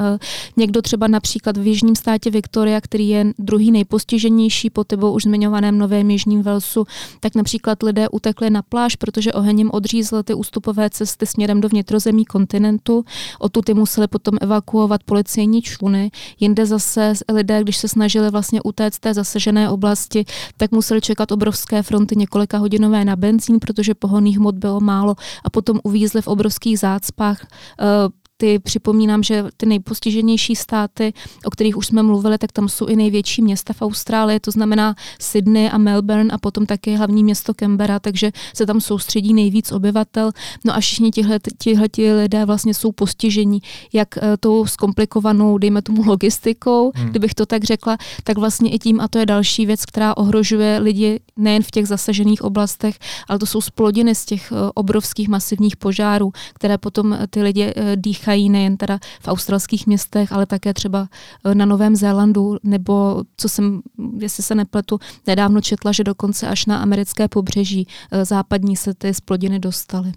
Někdo 0.57 0.81
třeba 0.81 1.07
například 1.07 1.57
v 1.57 1.67
jižním 1.67 1.95
státě 1.95 2.31
Viktoria, 2.31 2.81
který 2.81 3.09
je 3.09 3.25
druhý 3.39 3.71
nejpostiženější 3.71 4.69
po 4.69 4.83
tebou 4.93 5.11
už 5.13 5.23
zmiňovaném 5.23 5.77
Novém 5.77 6.09
Jižním 6.09 6.41
Velsu, 6.41 6.85
tak 7.19 7.35
například 7.35 7.83
lidé 7.83 8.09
utekli 8.09 8.49
na 8.49 8.61
pláž, 8.61 8.95
protože 8.95 9.33
oheň 9.33 9.57
jim 9.57 9.69
odřízl 9.73 10.23
ty 10.23 10.33
ústupové 10.33 10.89
cesty 10.89 11.25
směrem 11.25 11.61
do 11.61 11.69
vnitrozemí 11.69 12.25
kontinentu. 12.25 13.05
Odtud 13.39 13.65
ty 13.65 13.73
museli 13.73 14.07
potom 14.07 14.37
evakuovat 14.41 15.03
policejní 15.03 15.61
čluny. 15.61 16.11
Jinde 16.39 16.65
zase 16.65 17.13
lidé, 17.29 17.63
když 17.63 17.77
se 17.77 17.87
snažili 17.87 18.29
vlastně 18.29 18.61
utéct 18.61 18.99
té 18.99 19.13
zasežené 19.13 19.69
oblasti, 19.69 20.25
tak 20.57 20.71
museli 20.71 21.01
čekat 21.01 21.31
obrovské 21.31 21.83
fronty 21.83 22.15
několika 22.15 22.57
hodinové 22.57 23.05
na 23.05 23.15
benzín, 23.15 23.59
protože 23.59 23.93
pohonných 23.93 24.37
hmot 24.37 24.55
bylo 24.55 24.79
málo 24.79 25.15
a 25.43 25.49
potom 25.49 25.79
uvízli 25.83 26.21
v 26.21 26.27
obrovských 26.27 26.79
zácpách 26.79 27.37
eh, 27.41 28.22
ty 28.43 28.59
připomínám, 28.59 29.23
že 29.23 29.43
ty 29.57 29.65
nejpostiženější 29.65 30.55
státy, 30.55 31.13
o 31.45 31.49
kterých 31.49 31.77
už 31.77 31.87
jsme 31.87 32.03
mluvili, 32.03 32.37
tak 32.37 32.51
tam 32.51 32.69
jsou 32.69 32.85
i 32.85 32.95
největší 32.95 33.41
města 33.41 33.73
v 33.73 33.81
Austrálii, 33.81 34.39
to 34.39 34.51
znamená 34.51 34.95
Sydney 35.19 35.69
a 35.71 35.77
Melbourne 35.77 36.33
a 36.33 36.37
potom 36.37 36.65
také 36.65 36.97
hlavní 36.97 37.23
město 37.23 37.53
Canberra, 37.53 37.99
takže 37.99 38.31
se 38.55 38.65
tam 38.65 38.81
soustředí 38.81 39.33
nejvíc 39.33 39.71
obyvatel. 39.71 40.31
No 40.65 40.75
a 40.75 40.79
všichni 40.79 41.11
tihle, 41.11 41.39
tihle 41.57 41.87
lidé 42.21 42.45
vlastně 42.45 42.73
jsou 42.73 42.91
postižení 42.91 43.61
jak 43.93 44.17
eh, 44.17 44.37
tou 44.39 44.65
zkomplikovanou, 44.65 45.57
dejme 45.57 45.81
tomu, 45.81 46.03
logistikou, 46.05 46.91
hmm. 46.95 47.09
kdybych 47.09 47.33
to 47.33 47.45
tak 47.45 47.63
řekla, 47.63 47.97
tak 48.23 48.37
vlastně 48.37 48.71
i 48.71 48.79
tím, 48.79 49.01
a 49.01 49.07
to 49.07 49.19
je 49.19 49.25
další 49.25 49.65
věc, 49.65 49.85
která 49.85 50.17
ohrožuje 50.17 50.79
lidi 50.79 51.19
nejen 51.37 51.63
v 51.63 51.71
těch 51.71 51.87
zasažených 51.87 52.41
oblastech, 52.41 52.99
ale 53.27 53.39
to 53.39 53.45
jsou 53.45 53.61
splodiny 53.61 54.15
z 54.15 54.25
těch 54.25 54.51
eh, 54.51 54.55
obrovských 54.73 55.29
masivních 55.29 55.75
požárů, 55.75 56.31
které 56.53 56.77
potom 56.77 57.17
ty 57.29 57.41
lidi 57.41 57.73
dýchají 57.95 58.33
vznikají 58.33 58.49
nejen 58.49 58.77
teda 58.77 58.99
v 59.21 59.27
australských 59.27 59.87
městech, 59.87 60.31
ale 60.31 60.45
také 60.45 60.73
třeba 60.73 61.07
eh, 61.45 61.55
na 61.55 61.65
Novém 61.65 61.95
Zélandu, 61.95 62.57
nebo 62.63 63.23
co 63.37 63.49
jsem, 63.49 63.81
jestli 64.19 64.43
se 64.43 64.55
nepletu, 64.55 64.99
nedávno 65.27 65.61
četla, 65.61 65.91
že 65.91 66.03
dokonce 66.03 66.47
až 66.47 66.65
na 66.65 66.77
americké 66.77 67.27
pobřeží 67.27 67.87
eh, 68.11 68.25
západní 68.25 68.75
se 68.75 68.93
ty 68.93 69.13
splodiny 69.13 69.59
dostaly. 69.59 70.11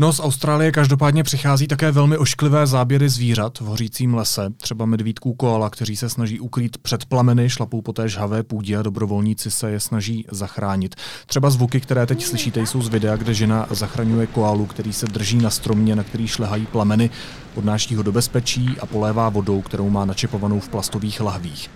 No 0.00 0.12
z 0.12 0.20
Austrálie 0.20 0.72
každopádně 0.72 1.22
přichází 1.22 1.68
také 1.68 1.90
velmi 1.90 2.18
ošklivé 2.18 2.66
záběry 2.66 3.08
zvířat 3.08 3.58
v 3.60 3.64
hořícím 3.64 4.14
lese, 4.14 4.50
třeba 4.56 4.86
medvídků 4.86 5.34
koala, 5.34 5.70
kteří 5.70 5.96
se 5.96 6.08
snaží 6.08 6.40
ukrýt 6.40 6.78
před 6.78 7.04
plameny, 7.04 7.50
šlapou 7.50 7.82
po 7.82 7.92
té 7.92 8.08
žhavé 8.08 8.42
půdě 8.42 8.76
a 8.76 8.82
dobrovolníci 8.82 9.50
se 9.50 9.70
je 9.70 9.80
snaží 9.80 10.26
zachránit. 10.30 10.94
Třeba 11.26 11.50
zvuky, 11.50 11.80
které 11.80 12.06
teď 12.06 12.24
slyšíte, 12.24 12.60
jsou 12.60 12.82
z 12.82 12.88
videa, 12.88 13.16
kde 13.16 13.34
žena 13.34 13.66
zachraňuje 13.70 14.26
koalu, 14.26 14.66
který 14.66 14.92
se 14.92 15.06
drží 15.06 15.38
na 15.38 15.50
stromě, 15.50 15.96
na 15.96 16.02
který 16.02 16.28
šlehají 16.28 16.66
plameny, 16.66 17.10
odnáší 17.54 17.94
ho 17.94 18.02
do 18.02 18.12
bezpečí 18.12 18.76
a 18.80 18.86
polévá 18.86 19.28
vodou, 19.28 19.62
kterou 19.62 19.90
má 19.90 20.04
načepovanou 20.04 20.60
v 20.60 20.68
plastových 20.68 21.20
lahvích. 21.20 21.70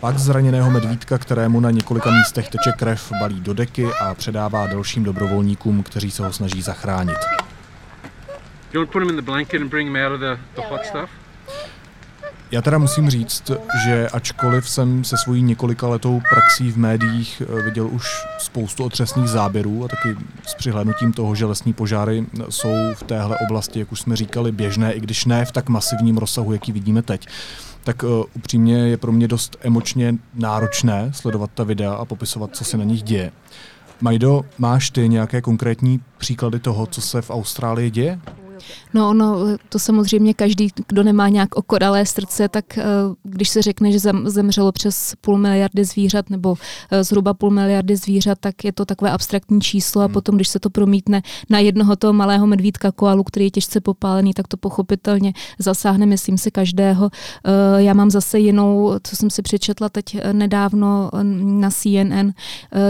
Pak 0.00 0.18
zraněného 0.18 0.70
medvídka, 0.70 1.18
kterému 1.18 1.60
na 1.60 1.70
několika 1.70 2.10
místech 2.10 2.48
teče 2.48 2.72
krev, 2.72 3.12
balí 3.20 3.40
do 3.40 3.54
deky 3.54 3.86
a 4.00 4.14
předává 4.14 4.66
dalším 4.66 5.04
dobrovolníkům, 5.04 5.82
kteří 5.82 6.10
se 6.10 6.24
ho 6.24 6.32
snaží 6.32 6.62
zachránit. 6.62 7.16
Já 12.50 12.62
teda 12.62 12.78
musím 12.78 13.10
říct, 13.10 13.50
že 13.84 14.08
ačkoliv 14.08 14.68
jsem 14.68 15.04
se 15.04 15.16
svojí 15.16 15.42
několika 15.42 15.88
letou 15.88 16.22
praxí 16.30 16.70
v 16.70 16.78
médiích 16.78 17.42
eh, 17.42 17.62
viděl 17.62 17.86
už 17.86 18.26
spoustu 18.38 18.84
otřesných 18.84 19.28
záběrů 19.28 19.84
a 19.84 19.88
taky 19.88 20.16
s 20.46 20.54
přihlednutím 20.54 21.12
toho, 21.12 21.34
že 21.34 21.44
lesní 21.44 21.72
požáry 21.72 22.26
jsou 22.48 22.74
v 22.94 23.02
téhle 23.02 23.36
oblasti, 23.48 23.78
jak 23.78 23.92
už 23.92 24.00
jsme 24.00 24.16
říkali, 24.16 24.52
běžné, 24.52 24.92
i 24.92 25.00
když 25.00 25.24
ne 25.24 25.44
v 25.44 25.52
tak 25.52 25.68
masivním 25.68 26.18
rozsahu, 26.18 26.52
jaký 26.52 26.72
vidíme 26.72 27.02
teď, 27.02 27.28
tak 27.84 28.02
uh, 28.02 28.24
upřímně 28.36 28.74
je 28.74 28.96
pro 28.96 29.12
mě 29.12 29.28
dost 29.28 29.56
emočně 29.60 30.14
náročné 30.34 31.10
sledovat 31.14 31.50
ta 31.54 31.64
videa 31.64 31.92
a 31.92 32.04
popisovat, 32.04 32.56
co 32.56 32.64
se 32.64 32.76
na 32.76 32.84
nich 32.84 33.02
děje. 33.02 33.32
Majdo, 34.00 34.44
máš 34.58 34.90
ty 34.90 35.08
nějaké 35.08 35.40
konkrétní 35.40 36.00
příklady 36.18 36.58
toho, 36.58 36.86
co 36.86 37.00
se 37.00 37.22
v 37.22 37.30
Austrálii 37.30 37.90
děje? 37.90 38.20
No, 38.94 39.14
no, 39.14 39.36
to 39.68 39.78
samozřejmě 39.78 40.34
každý, 40.34 40.68
kdo 40.86 41.02
nemá 41.02 41.28
nějak 41.28 41.56
okoralé 41.56 42.06
srdce, 42.06 42.48
tak 42.48 42.78
eh, 42.78 42.84
když 43.22 43.48
se 43.48 43.62
řekne, 43.62 43.92
že 43.92 43.98
zemřelo 44.24 44.72
přes 44.72 45.14
půl 45.20 45.38
miliardy 45.38 45.84
zvířat 45.84 46.30
nebo 46.30 46.54
eh, 46.90 47.04
zhruba 47.04 47.34
půl 47.34 47.50
miliardy 47.50 47.96
zvířat, 47.96 48.38
tak 48.40 48.64
je 48.64 48.72
to 48.72 48.84
takové 48.84 49.10
abstraktní 49.10 49.60
číslo 49.60 50.02
a 50.02 50.04
hmm. 50.04 50.12
potom, 50.12 50.36
když 50.36 50.48
se 50.48 50.58
to 50.58 50.70
promítne 50.70 51.22
na 51.50 51.58
jednoho 51.58 51.96
toho 51.96 52.12
malého 52.12 52.46
medvídka 52.46 52.92
koalu, 52.92 53.24
který 53.24 53.46
je 53.46 53.50
těžce 53.50 53.80
popálený, 53.80 54.34
tak 54.34 54.48
to 54.48 54.56
pochopitelně 54.56 55.32
zasáhne, 55.58 56.06
myslím 56.06 56.38
si, 56.38 56.50
každého. 56.50 57.10
Eh, 57.44 57.82
já 57.82 57.94
mám 57.94 58.10
zase 58.10 58.38
jinou, 58.38 58.92
co 59.02 59.16
jsem 59.16 59.30
si 59.30 59.42
přečetla 59.42 59.88
teď 59.88 60.16
nedávno 60.32 61.10
na 61.42 61.70
CNN, 61.70 62.30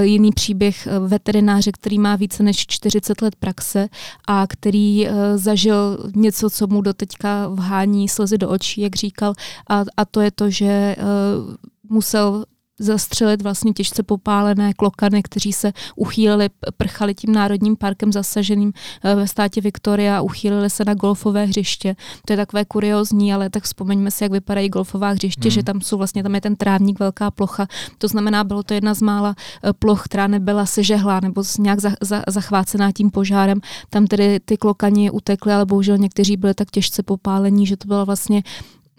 jiný 0.00 0.32
příběh 0.32 0.88
veterináře, 1.06 1.72
který 1.72 1.98
má 1.98 2.16
více 2.16 2.42
než 2.42 2.66
40 2.66 3.22
let 3.22 3.36
praxe 3.36 3.88
a 4.28 4.46
který 4.46 5.08
zažil 5.34 5.59
zažil 5.60 5.98
něco, 6.16 6.50
co 6.50 6.66
mu 6.66 6.82
doteďka 6.82 7.48
vhání 7.48 8.08
slzy 8.08 8.38
do 8.38 8.48
očí, 8.48 8.80
jak 8.80 8.96
říkal, 8.96 9.34
a, 9.68 9.84
a 9.96 10.04
to 10.04 10.20
je 10.20 10.30
to, 10.30 10.50
že 10.50 10.96
uh, 10.98 11.54
musel 11.88 12.44
zastřelit 12.80 13.42
vlastně 13.42 13.72
těžce 13.72 14.02
popálené 14.02 14.74
klokany, 14.74 15.22
kteří 15.22 15.52
se 15.52 15.72
uchýlili, 15.96 16.48
prchali 16.76 17.14
tím 17.14 17.32
národním 17.32 17.76
parkem 17.76 18.12
zasaženým 18.12 18.72
eh, 19.04 19.14
ve 19.14 19.26
státě 19.26 19.60
Viktoria 19.60 20.18
a 20.18 20.20
uchýlili 20.20 20.70
se 20.70 20.84
na 20.84 20.94
golfové 20.94 21.44
hřiště. 21.44 21.96
To 22.26 22.32
je 22.32 22.36
takové 22.36 22.64
kuriozní, 22.64 23.34
ale 23.34 23.50
tak 23.50 23.64
vzpomeňme 23.64 24.10
si, 24.10 24.24
jak 24.24 24.32
vypadají 24.32 24.68
golfová 24.68 25.10
hřiště, 25.10 25.48
hmm. 25.48 25.50
že 25.50 25.62
tam 25.62 25.80
jsou 25.80 25.98
vlastně, 25.98 26.22
tam 26.22 26.34
je 26.34 26.40
ten 26.40 26.56
trávník, 26.56 26.98
velká 26.98 27.30
plocha. 27.30 27.66
To 27.98 28.08
znamená, 28.08 28.44
bylo 28.44 28.62
to 28.62 28.74
jedna 28.74 28.94
z 28.94 29.02
mála 29.02 29.34
eh, 29.64 29.72
ploch, 29.72 30.04
která 30.04 30.26
nebyla 30.26 30.66
sežehlá 30.66 31.20
nebo 31.20 31.42
nějak 31.58 31.80
za, 31.80 31.90
za, 32.00 32.22
zachvácená 32.28 32.92
tím 32.92 33.10
požárem. 33.10 33.60
Tam 33.90 34.06
tedy 34.06 34.40
ty 34.40 34.56
klokani 34.56 35.10
utekly, 35.10 35.52
ale 35.52 35.66
bohužel 35.66 35.98
někteří 35.98 36.36
byli 36.36 36.54
tak 36.54 36.70
těžce 36.70 37.02
popálení, 37.02 37.66
že 37.66 37.76
to 37.76 37.88
byla 37.88 38.04
vlastně 38.04 38.42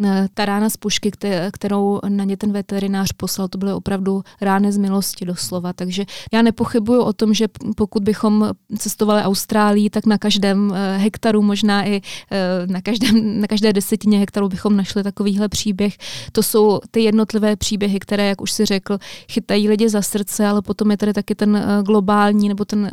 Eh, 0.06 0.28
ta 0.34 0.46
rána 0.46 0.70
z 0.70 0.78
pušky, 0.78 1.12
kterou 1.52 2.00
na 2.10 2.24
ně 2.24 2.38
ten 2.38 2.52
veterinář 2.52 3.12
poslal, 3.12 3.48
to 3.48 3.58
byly 3.58 3.74
opravdu 3.74 4.24
rány 4.42 4.72
z 4.72 4.78
milosti 4.78 5.26
doslova. 5.26 5.74
Takže 5.74 6.06
já 6.34 6.42
nepochybuju 6.42 7.02
o 7.02 7.14
tom, 7.14 7.34
že 7.34 7.48
pokud 7.76 8.04
bychom 8.04 8.52
cestovali 8.78 9.22
Austrálii, 9.22 9.90
tak 9.90 10.06
na 10.06 10.18
každém 10.18 10.74
eh, 10.74 10.98
hektaru, 10.98 11.42
možná 11.42 11.86
i 11.86 12.02
eh, 12.32 12.68
na, 12.68 12.82
každém, 12.82 13.42
na 13.42 13.48
každé 13.48 13.74
desetině 13.74 14.20
hektaru 14.20 14.50
bychom 14.50 14.78
našli 14.78 15.04
takovýhle 15.04 15.50
příběh. 15.50 15.98
To 16.32 16.44
jsou 16.44 16.80
ty 16.92 17.04
jednotlivé 17.04 17.56
příběhy, 17.56 18.00
které, 18.00 18.28
jak 18.28 18.42
už 18.42 18.52
si 18.52 18.66
řekl, 18.66 18.98
chytají 19.32 19.70
lidi 19.70 19.90
za 19.90 20.02
srdce, 20.02 20.48
ale 20.48 20.62
potom 20.62 20.92
je 20.92 20.98
tady 20.98 21.14
taky 21.14 21.36
ten 21.36 21.82
globální 21.86 22.50
nebo 22.50 22.66
ten 22.66 22.92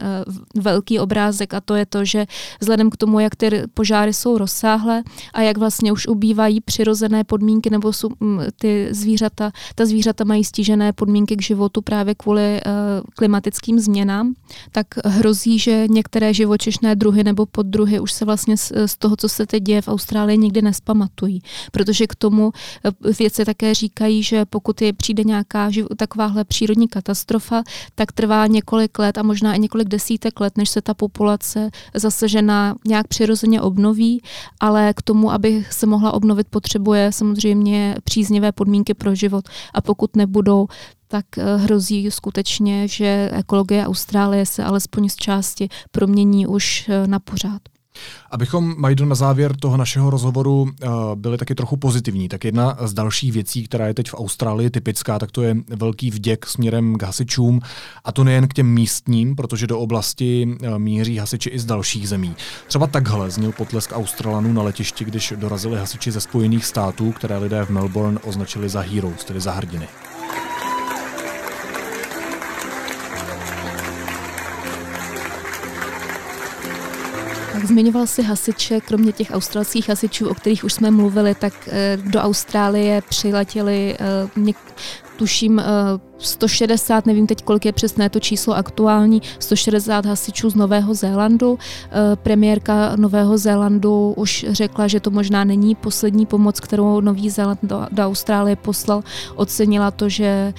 velký 0.54 0.98
obrázek 0.98 1.54
a 1.54 1.60
to 1.60 1.74
je 1.74 1.86
to, 1.86 2.04
že 2.04 2.26
vzhledem 2.60 2.90
k 2.90 2.96
tomu, 2.96 3.20
jak 3.20 3.36
ty 3.36 3.62
požáry 3.74 4.12
jsou 4.14 4.38
rozsáhlé 4.38 5.02
a 5.32 5.42
jak 5.42 5.58
vlastně 5.58 5.92
už 5.92 6.06
ubývají 6.06 6.60
přirozeně 6.60 6.97
přirozené 6.98 7.24
podmínky 7.24 7.70
nebo 7.70 7.92
jsou 7.92 8.08
mm, 8.20 8.40
ty 8.60 8.88
zvířata, 8.90 9.50
ta 9.74 9.86
zvířata 9.86 10.24
mají 10.24 10.44
stížené 10.44 10.92
podmínky 10.92 11.36
k 11.36 11.42
životu 11.42 11.82
právě 11.82 12.14
kvůli 12.14 12.60
uh, 12.66 12.72
klimatickým 13.14 13.80
změnám, 13.80 14.34
tak 14.72 14.86
hrozí, 15.04 15.58
že 15.58 15.84
některé 15.90 16.34
živočišné 16.34 16.96
druhy 16.96 17.24
nebo 17.24 17.46
poddruhy 17.46 18.00
už 18.00 18.12
se 18.12 18.24
vlastně 18.24 18.56
z, 18.56 18.72
z 18.86 18.96
toho, 18.98 19.16
co 19.16 19.28
se 19.28 19.46
teď 19.46 19.62
děje 19.62 19.82
v 19.82 19.88
Austrálii, 19.88 20.38
nikdy 20.38 20.62
nespamatují. 20.62 21.42
Protože 21.72 22.06
k 22.06 22.14
tomu 22.14 22.46
uh, 22.46 23.12
věci 23.18 23.44
také 23.44 23.74
říkají, 23.74 24.22
že 24.22 24.44
pokud 24.44 24.82
je 24.82 24.92
přijde 24.92 25.24
nějaká 25.24 25.70
živ, 25.70 25.86
takováhle 25.96 26.44
přírodní 26.44 26.88
katastrofa, 26.88 27.62
tak 27.94 28.12
trvá 28.12 28.46
několik 28.46 28.98
let 28.98 29.18
a 29.18 29.22
možná 29.22 29.54
i 29.54 29.58
několik 29.58 29.88
desítek 29.88 30.40
let, 30.40 30.56
než 30.56 30.70
se 30.70 30.82
ta 30.82 30.94
populace 30.94 31.70
zasažená 31.94 32.74
nějak 32.86 33.08
přirozeně 33.08 33.60
obnoví, 33.60 34.22
ale 34.60 34.92
k 34.94 35.02
tomu, 35.02 35.32
aby 35.32 35.64
se 35.70 35.86
mohla 35.86 36.14
obnovit, 36.14 36.46
potřebu 36.50 36.77
potřebuje 36.78 37.12
samozřejmě 37.12 37.94
příznivé 38.04 38.52
podmínky 38.52 38.94
pro 38.94 39.14
život 39.14 39.48
a 39.74 39.80
pokud 39.80 40.16
nebudou, 40.16 40.66
tak 41.08 41.24
eh, 41.38 41.56
hrozí 41.56 42.10
skutečně, 42.10 42.88
že 42.88 43.30
ekologie 43.32 43.86
Austrálie 43.86 44.46
se 44.46 44.64
alespoň 44.64 45.08
z 45.08 45.16
části 45.16 45.68
promění 45.90 46.46
už 46.46 46.88
eh, 46.88 47.06
na 47.06 47.18
pořád. 47.18 47.62
Abychom, 48.30 48.74
Majdo, 48.78 49.04
na 49.04 49.14
závěr 49.14 49.56
toho 49.56 49.76
našeho 49.76 50.10
rozhovoru 50.10 50.62
uh, 50.62 50.90
byli 51.14 51.38
taky 51.38 51.54
trochu 51.54 51.76
pozitivní, 51.76 52.28
tak 52.28 52.44
jedna 52.44 52.76
z 52.80 52.92
dalších 52.92 53.32
věcí, 53.32 53.64
která 53.64 53.86
je 53.86 53.94
teď 53.94 54.10
v 54.10 54.14
Austrálii 54.14 54.70
typická, 54.70 55.18
tak 55.18 55.30
to 55.30 55.42
je 55.42 55.56
velký 55.68 56.10
vděk 56.10 56.46
směrem 56.46 56.98
k 56.98 57.02
hasičům 57.02 57.60
a 58.04 58.12
to 58.12 58.24
nejen 58.24 58.48
k 58.48 58.54
těm 58.54 58.66
místním, 58.66 59.36
protože 59.36 59.66
do 59.66 59.78
oblasti 59.78 60.46
uh, 60.46 60.78
míří 60.78 61.16
hasiči 61.16 61.50
i 61.50 61.58
z 61.58 61.64
dalších 61.64 62.08
zemí. 62.08 62.34
Třeba 62.66 62.86
takhle 62.86 63.30
zněl 63.30 63.52
potlesk 63.52 63.92
Australanů 63.92 64.52
na 64.52 64.62
letišti, 64.62 65.04
když 65.04 65.32
dorazili 65.36 65.78
hasiči 65.78 66.10
ze 66.10 66.20
Spojených 66.20 66.64
států, 66.64 67.12
které 67.12 67.38
lidé 67.38 67.64
v 67.64 67.70
Melbourne 67.70 68.18
označili 68.18 68.68
za 68.68 68.80
heroes, 68.80 69.24
tedy 69.24 69.40
za 69.40 69.52
hrdiny. 69.52 69.88
Zmiňoval 77.68 78.06
si 78.06 78.22
hasiče, 78.22 78.80
kromě 78.80 79.12
těch 79.12 79.30
australských 79.30 79.88
hasičů, 79.88 80.28
o 80.28 80.34
kterých 80.34 80.64
už 80.64 80.72
jsme 80.72 80.90
mluvili, 80.90 81.34
tak 81.34 81.52
eh, 81.68 81.98
do 82.04 82.20
Austrálie 82.20 83.02
přiletěli 83.08 83.96
eh, 84.00 84.40
tuším 85.18 85.62
160, 86.18 87.06
nevím 87.06 87.26
teď, 87.26 87.42
kolik 87.42 87.64
je 87.64 87.72
přesné 87.72 88.10
to 88.10 88.20
číslo 88.20 88.54
aktuální, 88.54 89.22
160 89.38 90.06
hasičů 90.06 90.50
z 90.50 90.54
Nového 90.54 90.94
Zélandu. 90.94 91.58
Premiérka 92.14 92.96
Nového 92.96 93.38
Zélandu 93.38 94.14
už 94.16 94.46
řekla, 94.48 94.88
že 94.88 95.00
to 95.00 95.10
možná 95.10 95.44
není 95.44 95.74
poslední 95.74 96.26
pomoc, 96.26 96.60
kterou 96.60 97.00
Nový 97.00 97.30
Zéland 97.30 97.58
do, 97.62 97.86
Austrálie 97.98 98.56
poslal. 98.56 99.02
Ocenila 99.36 99.90
to, 99.90 100.08
že 100.08 100.54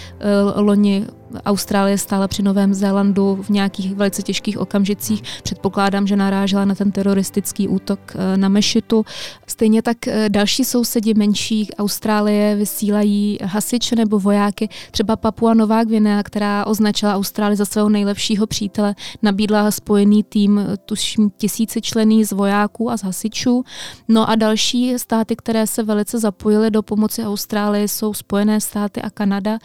loni 0.56 1.06
Austrálie 1.46 1.98
stála 1.98 2.28
při 2.28 2.44
Novém 2.44 2.74
Zélandu 2.74 3.40
v 3.42 3.50
nějakých 3.50 3.96
velice 3.96 4.22
těžkých 4.22 4.58
okamžicích. 4.58 5.24
Předpokládám, 5.44 6.08
že 6.08 6.16
narážela 6.16 6.66
na 6.66 6.76
ten 6.76 6.92
teroristický 6.92 7.68
útok 7.68 8.00
eh, 8.16 8.38
na 8.38 8.50
Mešitu. 8.50 9.06
Stejně 9.48 9.82
tak 9.82 10.08
eh, 10.08 10.30
další 10.30 10.66
sousedi 10.66 11.14
menší 11.14 11.70
Austrálie 11.78 12.56
vysílají 12.56 13.38
hasiče 13.44 13.96
nebo 13.96 14.20
vojáky. 14.20 14.49
Třeba 14.92 15.16
Papua 15.16 15.54
Nová 15.54 15.84
Gvinea, 15.84 16.24
která 16.24 16.66
označila 16.66 17.16
Austrálii 17.16 17.58
za 17.58 17.66
svého 17.66 17.90
nejlepšího 17.90 18.48
přítele, 18.48 18.96
nabídla 19.22 19.72
spojený 19.72 20.24
tým, 20.24 20.60
eh, 20.60 20.78
tuším 20.78 21.30
tisíci 21.38 21.82
člený 21.82 22.26
z 22.26 22.32
vojáků 22.32 22.92
a 22.92 22.98
z 22.98 23.04
hasičů. 23.04 23.64
No 24.08 24.30
a 24.30 24.36
další 24.36 25.00
státy, 25.00 25.36
které 25.36 25.68
se 25.68 25.84
velice 25.84 26.20
zapojily 26.20 26.72
do 26.72 26.82
pomoci 26.82 27.24
Austrálii, 27.26 27.88
jsou 27.88 28.14
Spojené 28.14 28.62
státy 28.62 29.02
a 29.02 29.10
Kanada. 29.10 29.60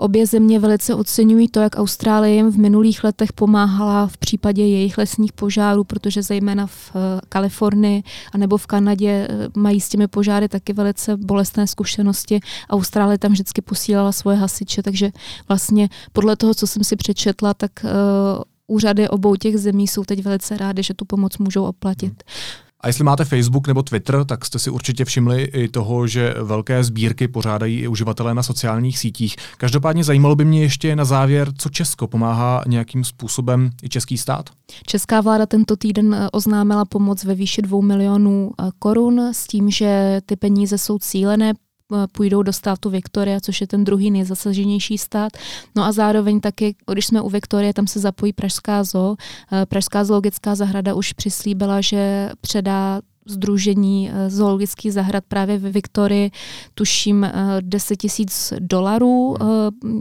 Obě 0.00 0.26
země 0.26 0.58
velice 0.58 0.94
oceňují 0.94 1.48
to, 1.48 1.60
jak 1.60 1.76
Austrálie 1.76 2.34
jim 2.34 2.50
v 2.50 2.58
minulých 2.58 3.04
letech 3.04 3.32
pomáhala 3.32 4.06
v 4.06 4.16
případě 4.16 4.62
jejich 4.66 4.98
lesních 4.98 5.32
požárů, 5.32 5.84
protože 5.84 6.22
zejména 6.22 6.66
v 6.66 6.92
eh, 6.94 7.20
Kalifornii 7.28 8.02
a 8.32 8.38
nebo 8.38 8.56
v 8.56 8.66
Kanadě 8.66 9.28
eh, 9.30 9.48
mají 9.56 9.80
s 9.80 9.88
těmi 9.88 10.08
požáry 10.08 10.48
taky 10.48 10.72
velice 10.72 11.16
bolestné 11.16 11.66
zkušenosti. 11.66 12.40
Austrálie 12.70 13.18
tam 13.18 13.32
vždycky 13.32 13.62
posílala 13.62 14.12
svoje 14.20 14.36
hasiče, 14.36 14.82
takže 14.82 15.10
vlastně 15.48 15.88
podle 16.12 16.36
toho, 16.36 16.54
co 16.54 16.66
jsem 16.66 16.84
si 16.84 16.96
přečetla, 16.96 17.54
tak 17.54 17.70
uh, 17.84 17.90
úřady 18.66 19.08
obou 19.08 19.36
těch 19.36 19.58
zemí 19.58 19.88
jsou 19.88 20.04
teď 20.04 20.22
velice 20.22 20.56
rádi, 20.56 20.82
že 20.82 20.94
tu 20.94 21.04
pomoc 21.04 21.38
můžou 21.38 21.64
oplatit. 21.64 22.06
Hmm. 22.06 22.60
A 22.82 22.86
jestli 22.86 23.04
máte 23.04 23.24
Facebook 23.24 23.68
nebo 23.68 23.82
Twitter, 23.82 24.24
tak 24.24 24.44
jste 24.44 24.58
si 24.58 24.70
určitě 24.70 25.04
všimli 25.04 25.42
i 25.42 25.68
toho, 25.68 26.06
že 26.06 26.34
velké 26.42 26.84
sbírky 26.84 27.28
pořádají 27.28 27.78
i 27.78 27.88
uživatelé 27.88 28.34
na 28.34 28.42
sociálních 28.42 28.98
sítích. 28.98 29.36
Každopádně 29.56 30.04
zajímalo 30.04 30.36
by 30.36 30.44
mě 30.44 30.62
ještě 30.62 30.96
na 30.96 31.04
závěr, 31.04 31.52
co 31.58 31.68
Česko 31.68 32.06
pomáhá 32.06 32.62
nějakým 32.66 33.04
způsobem 33.04 33.70
i 33.82 33.88
český 33.88 34.18
stát? 34.18 34.50
Česká 34.86 35.20
vláda 35.20 35.46
tento 35.46 35.76
týden 35.76 36.14
eh, 36.14 36.30
oznámila 36.32 36.84
pomoc 36.84 37.24
ve 37.24 37.34
výši 37.34 37.62
2 37.62 37.80
milionů 37.80 38.50
eh, 38.50 38.70
korun 38.78 39.20
s 39.32 39.46
tím, 39.46 39.70
že 39.70 40.20
ty 40.26 40.36
peníze 40.36 40.78
jsou 40.78 40.98
cílené 40.98 41.52
půjdou 42.12 42.42
do 42.42 42.52
státu 42.52 42.90
Viktoria, 42.90 43.40
což 43.40 43.60
je 43.60 43.66
ten 43.66 43.84
druhý 43.84 44.10
nejzasaženější 44.10 44.98
stát. 44.98 45.32
No 45.76 45.84
a 45.84 45.92
zároveň 45.92 46.40
taky, 46.40 46.74
když 46.92 47.06
jsme 47.06 47.20
u 47.20 47.28
Viktorie, 47.28 47.74
tam 47.74 47.86
se 47.86 48.00
zapojí 48.00 48.32
Pražská 48.32 48.84
zoo. 48.84 49.16
Pražská 49.68 50.04
zoologická 50.04 50.54
zahrada 50.54 50.94
už 50.94 51.12
přislíbila, 51.12 51.80
že 51.80 52.30
předá 52.40 53.00
Združení 53.30 54.10
eh, 54.10 54.30
zoologických 54.30 54.92
zahrad 54.92 55.24
právě 55.28 55.58
ve 55.58 55.70
Viktorii, 55.70 56.30
tuším 56.74 57.26
10 57.60 57.92
eh, 57.92 57.96
tisíc 57.96 58.52
dolarů, 58.58 59.36
hmm. 59.40 59.50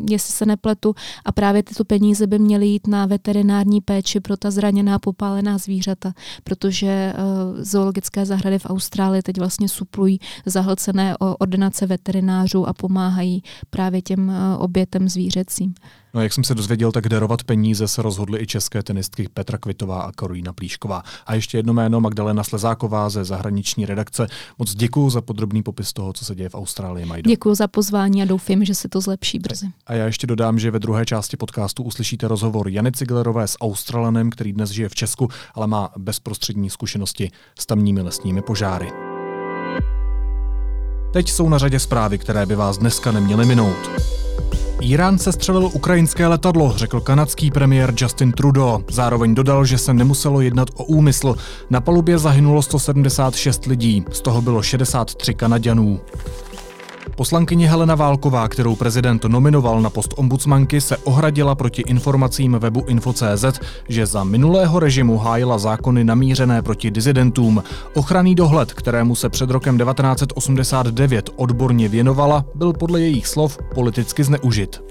eh, 0.07 0.13
jestli 0.13 0.33
se 0.33 0.45
nepletu, 0.45 0.95
a 1.25 1.31
právě 1.31 1.63
tyto 1.63 1.85
peníze 1.85 2.27
by 2.27 2.39
měly 2.39 2.67
jít 2.67 2.87
na 2.87 3.05
veterinární 3.05 3.81
péči 3.81 4.19
pro 4.19 4.37
ta 4.37 4.51
zraněná 4.51 4.99
popálená 4.99 5.57
zvířata, 5.57 6.13
protože 6.43 7.13
zoologické 7.59 8.25
zahrady 8.25 8.59
v 8.59 8.65
Austrálii 8.65 9.21
teď 9.21 9.37
vlastně 9.37 9.69
suplují 9.69 10.19
zahlcené 10.45 11.17
ordinace 11.17 11.85
veterinářů 11.85 12.67
a 12.67 12.73
pomáhají 12.73 13.43
právě 13.69 14.01
těm 14.01 14.31
obětem 14.59 15.09
zvířecím. 15.09 15.73
No 16.13 16.21
jak 16.21 16.33
jsem 16.33 16.43
se 16.43 16.55
dozvěděl, 16.55 16.91
tak 16.91 17.09
darovat 17.09 17.43
peníze 17.43 17.87
se 17.87 18.01
rozhodly 18.01 18.39
i 18.39 18.47
české 18.47 18.83
tenistky 18.83 19.27
Petra 19.33 19.57
Kvitová 19.57 20.01
a 20.01 20.11
Karolína 20.11 20.53
Plíšková. 20.53 21.03
A 21.25 21.35
ještě 21.35 21.57
jedno 21.57 21.73
jméno 21.73 22.01
Magdalena 22.01 22.43
Slezáková 22.43 23.09
ze 23.09 23.25
zahraniční 23.25 23.85
redakce. 23.85 24.27
Moc 24.59 24.75
děkuji 24.75 25.09
za 25.09 25.21
podrobný 25.21 25.63
popis 25.63 25.93
toho, 25.93 26.13
co 26.13 26.25
se 26.25 26.35
děje 26.35 26.49
v 26.49 26.55
Austrálii. 26.55 27.05
Majdo. 27.05 27.29
Děkuji 27.29 27.55
za 27.55 27.67
pozvání 27.67 28.21
a 28.21 28.25
doufám, 28.25 28.65
že 28.65 28.75
se 28.75 28.89
to 28.89 29.01
zlepší 29.01 29.39
brzy. 29.39 29.65
A 29.87 29.93
já 29.93 30.05
ještě 30.05 30.27
dodám, 30.27 30.59
že 30.59 30.71
ve 30.71 30.79
druhé 30.79 31.05
části 31.05 31.37
podcastu 31.37 31.83
uslyšíte 31.83 32.27
rozhovor 32.27 32.69
Jany 32.69 32.91
Ciglerové 32.91 33.47
s 33.47 33.57
Australanem, 33.61 34.29
který 34.29 34.53
dnes 34.53 34.69
žije 34.69 34.89
v 34.89 34.95
Česku, 34.95 35.29
ale 35.53 35.67
má 35.67 35.89
bezprostřední 35.97 36.69
zkušenosti 36.69 37.31
s 37.59 37.65
tamními 37.65 38.01
lesními 38.01 38.41
požáry. 38.41 38.91
Teď 41.13 41.29
jsou 41.29 41.49
na 41.49 41.57
řadě 41.57 41.79
zprávy, 41.79 42.17
které 42.17 42.45
by 42.45 42.55
vás 42.55 42.77
dneska 42.77 43.11
neměly 43.11 43.45
minout. 43.45 43.89
Irán 44.81 45.17
se 45.17 45.31
střelil 45.31 45.69
ukrajinské 45.73 46.27
letadlo, 46.27 46.73
řekl 46.75 46.99
kanadský 46.99 47.51
premiér 47.51 47.93
Justin 47.97 48.31
Trudeau. 48.31 48.81
Zároveň 48.91 49.35
dodal, 49.35 49.65
že 49.65 49.77
se 49.77 49.93
nemuselo 49.93 50.41
jednat 50.41 50.69
o 50.73 50.83
úmysl. 50.83 51.35
Na 51.69 51.81
palubě 51.81 52.17
zahynulo 52.17 52.61
176 52.61 53.65
lidí, 53.65 54.05
z 54.11 54.21
toho 54.21 54.41
bylo 54.41 54.61
63 54.61 55.33
Kanaďanů. 55.33 55.99
Poslankyně 57.15 57.69
Helena 57.69 57.95
Válková, 57.95 58.47
kterou 58.47 58.75
prezident 58.75 59.25
nominoval 59.25 59.81
na 59.81 59.89
post 59.89 60.13
ombudsmanky, 60.17 60.81
se 60.81 60.97
ohradila 60.97 61.55
proti 61.55 61.81
informacím 61.81 62.57
webu 62.59 62.83
Info.cz, 62.87 63.59
že 63.89 64.05
za 64.05 64.23
minulého 64.23 64.79
režimu 64.79 65.17
hájila 65.17 65.57
zákony 65.57 66.03
namířené 66.03 66.61
proti 66.61 66.91
dizidentům. 66.91 67.63
Ochranný 67.93 68.35
dohled, 68.35 68.73
kterému 68.73 69.15
se 69.15 69.29
před 69.29 69.49
rokem 69.49 69.77
1989 69.77 71.29
odborně 71.35 71.89
věnovala, 71.89 72.45
byl 72.55 72.73
podle 72.73 73.01
jejich 73.01 73.27
slov 73.27 73.57
politicky 73.75 74.23
zneužit. 74.23 74.81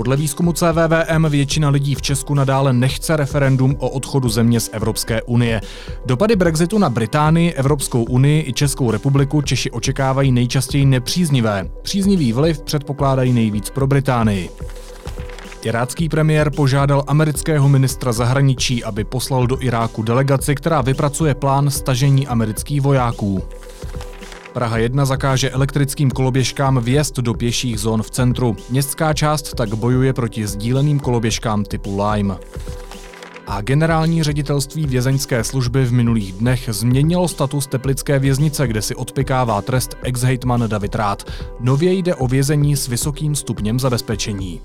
Podle 0.00 0.16
výzkumu 0.16 0.52
CVVM 0.52 1.26
většina 1.28 1.68
lidí 1.68 1.94
v 1.94 2.02
Česku 2.02 2.34
nadále 2.34 2.72
nechce 2.72 3.16
referendum 3.16 3.76
o 3.78 3.88
odchodu 3.88 4.28
země 4.28 4.60
z 4.60 4.70
Evropské 4.72 5.22
unie. 5.22 5.60
Dopady 6.06 6.36
Brexitu 6.36 6.78
na 6.78 6.90
Británii, 6.90 7.52
Evropskou 7.52 8.02
unii 8.02 8.48
i 8.48 8.52
Českou 8.52 8.90
republiku 8.90 9.42
Češi 9.42 9.70
očekávají 9.70 10.32
nejčastěji 10.32 10.86
nepříznivé. 10.86 11.68
Příznivý 11.82 12.32
vliv 12.32 12.62
předpokládají 12.62 13.32
nejvíc 13.32 13.70
pro 13.70 13.86
Británii. 13.86 14.50
Irácký 15.62 16.08
premiér 16.08 16.50
požádal 16.50 17.04
amerického 17.06 17.68
ministra 17.68 18.12
zahraničí, 18.12 18.84
aby 18.84 19.04
poslal 19.04 19.46
do 19.46 19.62
Iráku 19.62 20.02
delegaci, 20.02 20.54
která 20.54 20.80
vypracuje 20.80 21.34
plán 21.34 21.70
stažení 21.70 22.26
amerických 22.26 22.80
vojáků. 22.80 23.42
Praha 24.52 24.78
1 24.78 25.04
zakáže 25.04 25.50
elektrickým 25.50 26.10
koloběžkám 26.10 26.80
vjezd 26.80 27.16
do 27.16 27.34
pěších 27.34 27.80
zón 27.80 28.02
v 28.02 28.10
centru. 28.10 28.56
Městská 28.70 29.12
část 29.12 29.54
tak 29.54 29.74
bojuje 29.74 30.12
proti 30.12 30.46
sdíleným 30.46 31.00
koloběžkám 31.00 31.64
typu 31.64 32.02
Lime. 32.02 32.34
A 33.46 33.60
generální 33.60 34.22
ředitelství 34.22 34.86
vězeňské 34.86 35.44
služby 35.44 35.84
v 35.84 35.92
minulých 35.92 36.32
dnech 36.32 36.68
změnilo 36.72 37.28
status 37.28 37.66
Teplické 37.66 38.18
věznice, 38.18 38.66
kde 38.66 38.82
si 38.82 38.94
odpikává 38.94 39.62
trest 39.62 39.96
ex-hejtman 40.02 40.68
David 40.68 40.94
Rád. 40.94 41.30
Nově 41.60 41.92
jde 41.92 42.14
o 42.14 42.28
vězení 42.28 42.76
s 42.76 42.88
vysokým 42.88 43.34
stupněm 43.34 43.80
zabezpečení. 43.80 44.60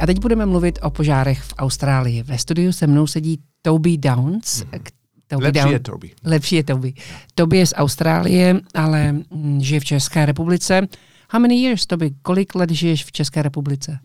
A 0.00 0.06
teď 0.06 0.20
budeme 0.20 0.46
mluvit 0.46 0.78
o 0.82 0.90
požárech 0.90 1.42
v 1.42 1.54
Austrálii. 1.58 2.22
Ve 2.22 2.38
studiu 2.38 2.72
se 2.72 2.86
mnou 2.86 3.06
sedí 3.06 3.38
Toby 3.62 3.98
Downs, 3.98 4.64
mm-hmm. 4.64 5.01
Toby 5.32 5.44
Lepší 5.44 5.60
Down. 5.62 5.72
je 5.72 5.80
Toby. 5.80 6.10
Lepší 6.24 6.56
je 6.56 6.64
Toby. 6.64 6.94
Toby 7.34 7.56
je 7.56 7.66
z 7.66 7.74
Austrálie, 7.76 8.60
ale 8.74 9.12
mm, 9.12 9.60
žije 9.60 9.80
v 9.80 9.84
České 9.84 10.26
republice. 10.26 10.88
How 11.30 11.42
many 11.42 11.62
years, 11.62 11.86
Toby? 11.86 12.10
Kolik 12.22 12.54
let 12.54 12.70
žiješ 12.70 13.04
v 13.04 13.12
České 13.12 13.42
republice? 13.42 13.98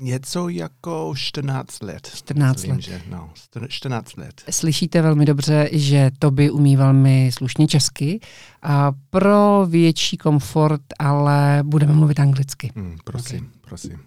Něco 0.00 0.48
jako 0.48 1.14
14 1.16 1.82
let. 1.82 2.10
14 2.14 2.56
Myslím, 2.56 2.74
let. 2.74 2.80
Že, 2.80 3.02
no, 3.10 3.30
14 3.68 4.16
let. 4.16 4.42
Slyšíte 4.50 5.02
velmi 5.02 5.24
dobře, 5.24 5.68
že 5.72 6.10
Toby 6.18 6.50
umí 6.50 6.76
velmi 6.76 7.30
slušně 7.32 7.66
česky. 7.66 8.20
A 8.62 8.92
pro 9.10 9.66
větší 9.68 10.16
komfort, 10.16 10.82
ale 10.98 11.62
budeme 11.62 11.92
mluvit 11.92 12.20
anglicky. 12.20 12.72
Hmm, 12.76 12.96
prosím, 13.04 13.38
okay. 13.38 13.50
prosím. 13.68 13.98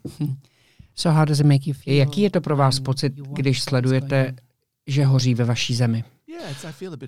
So 0.96 1.18
how 1.18 1.26
does 1.26 1.40
it 1.40 1.46
make 1.46 1.70
you 1.70 1.74
feel? 1.74 1.98
Jaký 1.98 2.22
je 2.22 2.30
to 2.30 2.42
pro 2.42 2.56
vás 2.56 2.80
pocit, 2.80 3.14
když 3.34 3.62
sledujete, 3.62 4.36
že 4.88 5.06
hoří 5.06 5.36
ve 5.36 5.46
vaší 5.46 5.76
zemi? 5.76 6.04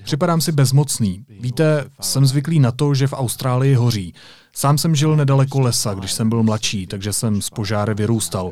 Připadám 0.04 0.42
si 0.42 0.52
bezmocný. 0.52 1.26
Víte, 1.40 1.86
jsem 2.02 2.26
zvyklý 2.26 2.60
na 2.60 2.72
to, 2.72 2.94
že 2.94 3.08
v 3.08 3.14
Austrálii 3.14 3.74
hoří. 3.74 4.14
Sám 4.54 4.78
jsem 4.78 4.96
žil 4.96 5.16
nedaleko 5.16 5.60
lesa, 5.60 5.94
když 5.94 6.12
jsem 6.12 6.30
byl 6.30 6.44
mladší, 6.44 6.88
takže 6.88 7.14
jsem 7.14 7.42
z 7.42 7.50
požáry 7.50 7.94
vyrůstal. 7.94 8.52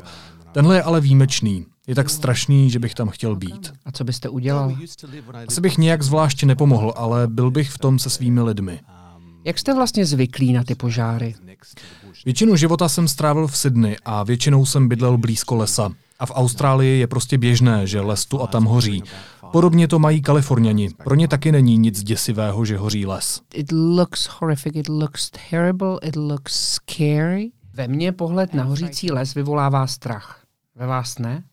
Tenhle 0.52 0.76
je 0.76 0.82
ale 0.82 1.00
výjimečný. 1.00 1.66
Je 1.86 1.94
tak 1.94 2.10
strašný, 2.10 2.70
že 2.70 2.78
bych 2.78 2.94
tam 2.94 3.08
chtěl 3.08 3.36
být. 3.36 3.72
A 3.84 3.92
co 3.92 4.04
byste 4.04 4.28
udělal? 4.28 4.76
Asi 5.48 5.60
bych 5.60 5.78
nějak 5.78 6.02
zvlášť 6.02 6.42
nepomohl, 6.42 6.92
ale 6.96 7.28
byl 7.28 7.50
bych 7.50 7.70
v 7.70 7.78
tom 7.78 7.98
se 7.98 8.10
svými 8.10 8.42
lidmi. 8.42 8.80
Jak 9.44 9.58
jste 9.58 9.74
vlastně 9.74 10.06
zvyklí 10.06 10.52
na 10.52 10.64
ty 10.64 10.74
požáry? 10.74 11.34
Většinu 12.24 12.56
života 12.56 12.88
jsem 12.88 13.08
strávil 13.08 13.46
v 13.46 13.56
Sydney 13.56 13.96
a 14.04 14.22
většinou 14.22 14.66
jsem 14.66 14.88
bydlel 14.88 15.18
blízko 15.18 15.56
lesa. 15.56 15.90
A 16.20 16.26
v 16.26 16.32
Austrálii 16.34 16.98
je 16.98 17.06
prostě 17.06 17.38
běžné, 17.38 17.86
že 17.86 18.00
les 18.00 18.26
tu 18.26 18.42
a 18.42 18.46
tam 18.46 18.64
hoří. 18.64 19.02
Podobně 19.52 19.88
to 19.88 19.98
mají 19.98 20.22
Kaliforniani. 20.22 20.88
Pro 21.04 21.14
ně 21.14 21.28
taky 21.28 21.52
není 21.52 21.78
nic 21.78 22.02
děsivého, 22.02 22.64
že 22.64 22.78
hoří 22.78 23.06
les. 23.06 23.40
It 23.54 23.72
looks 23.72 24.28
horrific, 24.40 24.76
it 24.76 24.88
looks 24.88 25.30
terrible, 25.50 25.98
it 26.02 26.16
looks 26.16 26.54
scary. 26.74 27.50
Ve 27.74 27.88
mně 27.88 28.12
pohled 28.12 28.54
na 28.54 28.64
hořící 28.64 29.10
les 29.10 29.34
vyvolává 29.34 29.86
strach. 29.86 30.44
Ve 30.74 30.86
vás 30.86 31.18
ne? 31.18 31.44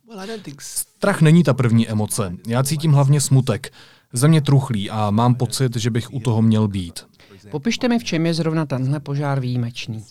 Strach 0.60 1.22
není 1.22 1.44
ta 1.44 1.54
první 1.54 1.90
emoce. 1.90 2.34
Já 2.48 2.64
cítím 2.64 2.92
hlavně 2.92 3.22
smutek. 3.22 3.74
Země 4.14 4.42
truchlí 4.42 4.90
a 4.90 5.12
mám 5.12 5.36
pocit, 5.36 5.76
že 5.76 5.90
bych 5.90 6.14
u 6.14 6.20
toho 6.20 6.42
měl 6.42 6.68
být. 6.68 7.06
Popište 7.52 7.90
mi, 7.90 8.00
v 8.00 8.04
čem 8.04 8.26
je 8.26 8.34
zrovna 8.34 8.66
tenhle 8.66 9.00
požár 9.00 9.40
výjimečný. 9.40 10.04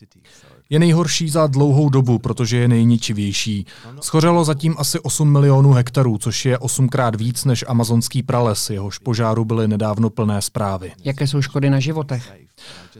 Je 0.71 0.79
nejhorší 0.79 1.29
za 1.29 1.47
dlouhou 1.47 1.89
dobu, 1.89 2.19
protože 2.19 2.57
je 2.57 2.69
nejničivější. 2.69 3.67
Schořelo 4.01 4.45
zatím 4.45 4.75
asi 4.79 5.01
8 5.01 5.33
milionů 5.33 5.73
hektarů, 5.73 6.19
což 6.19 6.45
je 6.45 6.59
osmkrát 6.59 7.15
víc 7.17 7.45
než 7.45 7.65
amazonský 7.69 8.23
prales, 8.23 8.71
jehož 8.71 8.99
požáru 8.99 9.45
byly 9.45 9.69
nedávno 9.69 10.11
plné 10.11 10.43
zprávy. 10.43 10.93
Jaké 11.05 11.27
jsou 11.27 11.43
škody 11.43 11.71
na 11.71 11.81
životech? 11.81 12.33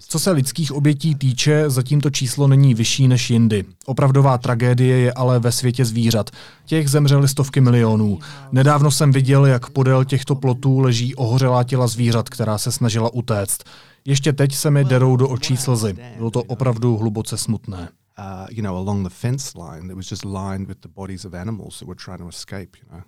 Co 0.09 0.19
se 0.19 0.31
lidských 0.31 0.73
obětí 0.73 1.15
týče, 1.15 1.71
zatím 1.71 2.01
to 2.01 2.11
číslo 2.11 2.49
není 2.49 2.75
vyšší 2.75 3.09
než 3.09 3.31
jindy. 3.31 3.65
Opravdová 3.87 4.39
tragédie 4.39 4.99
je 4.99 5.13
ale 5.13 5.39
ve 5.39 5.53
světě 5.53 5.85
zvířat. 5.85 6.31
Těch 6.65 6.89
zemřely 6.89 7.29
stovky 7.29 7.61
milionů. 7.61 8.19
Nedávno 8.53 8.91
jsem 8.91 9.13
viděl, 9.13 9.47
jak 9.47 9.71
podél 9.71 10.05
těchto 10.05 10.35
plotů 10.35 10.81
leží 10.81 11.15
ohořelá 11.15 11.65
těla 11.65 11.87
zvířat, 11.87 12.29
která 12.29 12.59
se 12.59 12.73
snažila 12.73 13.15
utéct. 13.15 13.65
Ještě 14.07 14.33
teď 14.33 14.55
se 14.55 14.71
mi 14.71 14.85
derou 14.85 15.17
do 15.17 15.29
očí 15.29 15.57
slzy. 15.57 15.93
Bylo 16.17 16.31
to 16.31 16.43
opravdu 16.43 16.97
hluboce 16.97 17.39
smutné. 17.39 17.89
Uh, 18.19 18.47
you 18.51 18.63
know, 18.63 18.77
along 18.77 19.09
the 19.09 19.15
fence 19.15 19.59
line 19.59 19.89
that 19.89 19.97
was 19.97 20.11
just 20.11 20.25
lined 20.25 20.69
with 20.69 20.79
the 20.81 20.89
bodies 20.89 21.25
of 21.25 21.35
animals 21.35 21.79
that 21.79 21.89
were 21.89 21.99
trying 22.05 22.19
to 22.19 22.29
escape, 22.29 22.77
you 22.83 22.89
know. 22.91 23.03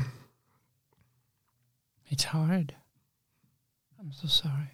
It's 2.10 2.24
hard. 2.24 2.74
I'm 3.98 4.12
so 4.12 4.28
sorry. 4.28 4.70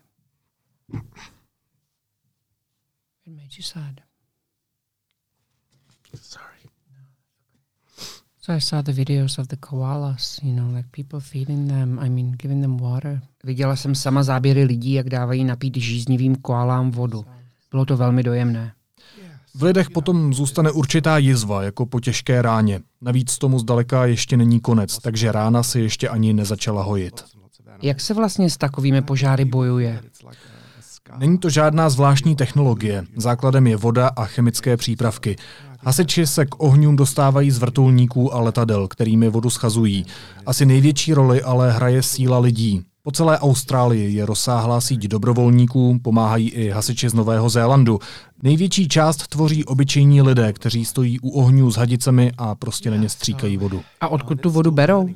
It 3.27 3.33
made 3.33 3.57
you 3.57 3.63
sad. 3.63 4.03
Sorry. 6.15 6.71
So 8.41 8.53
I 8.53 8.59
saw 8.59 8.83
the 8.83 8.93
videos 8.93 9.39
of 9.39 9.49
the 9.49 9.57
koalas, 9.57 10.43
you 10.43 10.53
know, 10.53 10.67
like 10.75 10.91
people 10.93 11.21
feeding 11.21 11.69
them, 11.69 11.99
I 11.99 12.09
mean, 12.09 12.33
giving 12.33 12.63
them 12.63 12.79
water. 12.79 13.23
Viděla 13.45 13.77
jsem 13.77 13.95
sama 13.95 14.23
záběry 14.23 14.65
lidí, 14.65 14.93
jak 14.93 15.09
dávají 15.09 15.45
napít 15.45 15.77
žíznivým 15.77 16.37
koalám 16.37 16.91
vodu. 16.91 17.25
Bylo 17.71 17.85
to 17.85 17.97
velmi 17.97 18.23
dojemné. 18.23 18.73
V 19.55 19.63
lidech 19.63 19.91
potom 19.91 20.35
zůstane 20.35 20.71
určitá 20.71 21.19
jizva, 21.19 21.63
jako 21.63 21.87
po 21.87 22.01
těžké 22.01 22.43
ráně. 22.43 22.81
Navíc 23.01 23.39
tomu 23.39 23.59
zdaleka 23.59 24.07
ještě 24.07 24.37
není 24.37 24.61
konec, 24.61 24.99
takže 24.99 25.33
rána 25.33 25.63
se 25.63 25.81
ještě 25.81 26.09
ani 26.09 26.33
nezačala 26.33 26.83
hojit. 26.83 27.25
Jak 27.83 28.01
se 28.01 28.15
vlastně 28.15 28.51
s 28.51 28.57
takovými 28.57 29.03
požáry 29.03 29.45
bojuje? 29.45 30.01
Není 31.19 31.39
to 31.39 31.51
žádná 31.51 31.91
zvláštní 31.91 32.37
technologie. 32.37 33.05
Základem 33.17 33.67
je 33.67 33.77
voda 33.77 34.09
a 34.09 34.25
chemické 34.25 34.77
přípravky. 34.77 35.37
Hasiči 35.79 36.27
se 36.27 36.47
k 36.47 36.63
ohňům 36.63 36.97
dostávají 36.97 37.51
z 37.51 37.59
vrtulníků 37.59 38.35
a 38.35 38.41
letadel, 38.41 38.89
kterými 38.89 39.29
vodu 39.29 39.51
schazují. 39.51 40.07
Asi 40.47 40.67
největší 40.67 41.15
roli 41.15 41.43
ale 41.43 41.73
hraje 41.73 42.03
síla 42.03 42.39
lidí. 42.39 42.85
Po 43.03 43.11
celé 43.11 43.39
Austrálii 43.39 44.15
je 44.15 44.27
rozsáhlá 44.27 44.81
síť 44.81 45.09
dobrovolníků, 45.09 45.99
pomáhají 46.03 46.51
i 46.51 46.71
hasiči 46.71 47.09
z 47.09 47.15
Nového 47.15 47.49
Zélandu. 47.49 47.99
Největší 48.43 48.89
část 48.89 49.27
tvoří 49.27 49.65
obyčejní 49.65 50.23
lidé, 50.23 50.53
kteří 50.53 50.85
stojí 50.85 51.21
u 51.21 51.31
ohňů 51.31 51.71
s 51.71 51.77
hadicemi 51.77 52.33
a 52.39 52.55
prostě 52.55 52.91
na 52.91 52.97
ně 52.97 53.09
stříkají 53.09 53.57
vodu. 53.57 53.83
A 54.01 54.09
odkud 54.09 54.41
tu 54.41 54.51
vodu 54.51 54.71
berou? 54.71 55.09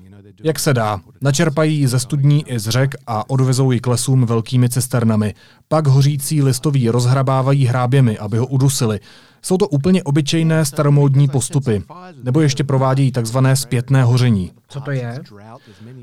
Jak 0.45 0.59
se 0.59 0.75
dá. 0.75 1.01
Načerpají 1.21 1.79
ji 1.79 1.89
ze 1.89 1.99
studní 1.99 2.51
i 2.51 2.59
z 2.59 2.69
řek 2.69 2.95
a 3.07 3.31
odvezou 3.31 3.71
ji 3.71 3.81
k 3.81 3.87
lesům 3.87 4.27
velkými 4.27 4.69
cisternami. 4.69 5.35
Pak 5.69 5.87
hořící 5.87 6.43
listový 6.43 6.89
rozhrabávají 6.91 7.67
hráběmi, 7.67 8.19
aby 8.19 8.39
ho 8.39 8.47
udusili. 8.47 9.01
Jsou 9.45 9.57
to 9.57 9.69
úplně 9.69 10.03
obyčejné 10.03 10.65
staromódní 10.65 11.29
postupy. 11.29 11.83
Nebo 12.23 12.41
ještě 12.41 12.65
provádějí 12.65 13.13
takzvané 13.13 13.57
zpětné 13.57 14.05
hoření. 14.05 14.51
Co 14.69 14.81
to 14.81 14.91
je? 14.91 15.21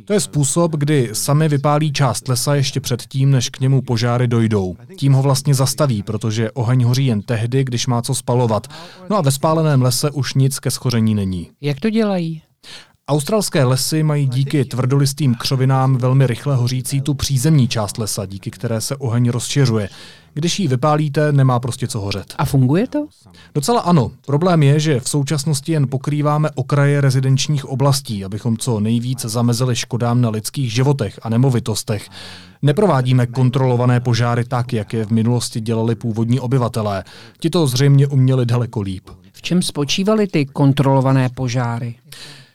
To 0.05 0.13
je 0.13 0.19
způsob, 0.19 0.71
kdy 0.75 1.09
sami 1.13 1.49
vypálí 1.49 1.93
část 1.93 2.27
lesa 2.27 2.55
ještě 2.55 2.79
předtím, 2.79 3.31
než 3.31 3.49
k 3.49 3.59
němu 3.59 3.81
požáry 3.81 4.27
dojdou. 4.27 4.75
Tím 4.97 5.13
ho 5.13 5.21
vlastně 5.21 5.53
zastaví, 5.53 6.03
protože 6.03 6.51
oheň 6.51 6.83
hoří 6.83 7.05
jen 7.05 7.21
tehdy, 7.21 7.63
když 7.63 7.87
má 7.87 8.01
co 8.01 8.15
spalovat. 8.15 8.67
No 9.09 9.17
a 9.17 9.21
ve 9.21 9.31
spáleném 9.31 9.81
lese 9.81 10.11
už 10.11 10.33
nic 10.33 10.59
ke 10.59 10.71
schoření 10.71 11.15
není. 11.15 11.49
Jak 11.61 11.79
to 11.79 11.89
dělají? 11.89 12.41
Australské 13.07 13.63
lesy 13.63 14.03
mají 14.03 14.27
díky 14.27 14.65
tvrdolistým 14.65 15.35
křovinám 15.35 15.97
velmi 15.97 16.27
rychle 16.27 16.55
hořící 16.55 17.01
tu 17.01 17.13
přízemní 17.13 17.67
část 17.67 17.97
lesa, 17.97 18.25
díky 18.25 18.51
které 18.51 18.81
se 18.81 18.95
oheň 18.95 19.29
rozšiřuje. 19.29 19.89
Když 20.33 20.59
ji 20.59 20.67
vypálíte, 20.67 21.31
nemá 21.31 21.59
prostě 21.59 21.87
co 21.87 21.99
hořet. 21.99 22.33
A 22.37 22.45
funguje 22.45 22.87
to? 22.87 23.07
Docela 23.55 23.81
ano. 23.81 24.11
Problém 24.25 24.63
je, 24.63 24.79
že 24.79 24.99
v 24.99 25.09
současnosti 25.09 25.71
jen 25.71 25.87
pokrýváme 25.87 26.49
okraje 26.55 27.01
rezidenčních 27.01 27.65
oblastí, 27.65 28.25
abychom 28.25 28.57
co 28.57 28.79
nejvíc 28.79 29.25
zamezili 29.25 29.75
škodám 29.75 30.21
na 30.21 30.29
lidských 30.29 30.73
životech 30.73 31.19
a 31.21 31.29
nemovitostech. 31.29 32.09
Neprovádíme 32.61 33.27
kontrolované 33.27 33.99
požáry 33.99 34.45
tak, 34.45 34.73
jak 34.73 34.93
je 34.93 35.05
v 35.05 35.11
minulosti 35.11 35.61
dělali 35.61 35.95
původní 35.95 36.39
obyvatelé. 36.39 37.03
Ti 37.39 37.49
to 37.49 37.67
zřejmě 37.67 38.07
uměli 38.07 38.45
daleko 38.45 38.81
líp. 38.81 39.09
V 39.31 39.41
čem 39.41 39.61
spočívaly 39.61 40.27
ty 40.27 40.45
kontrolované 40.45 41.29
požáry? 41.29 41.95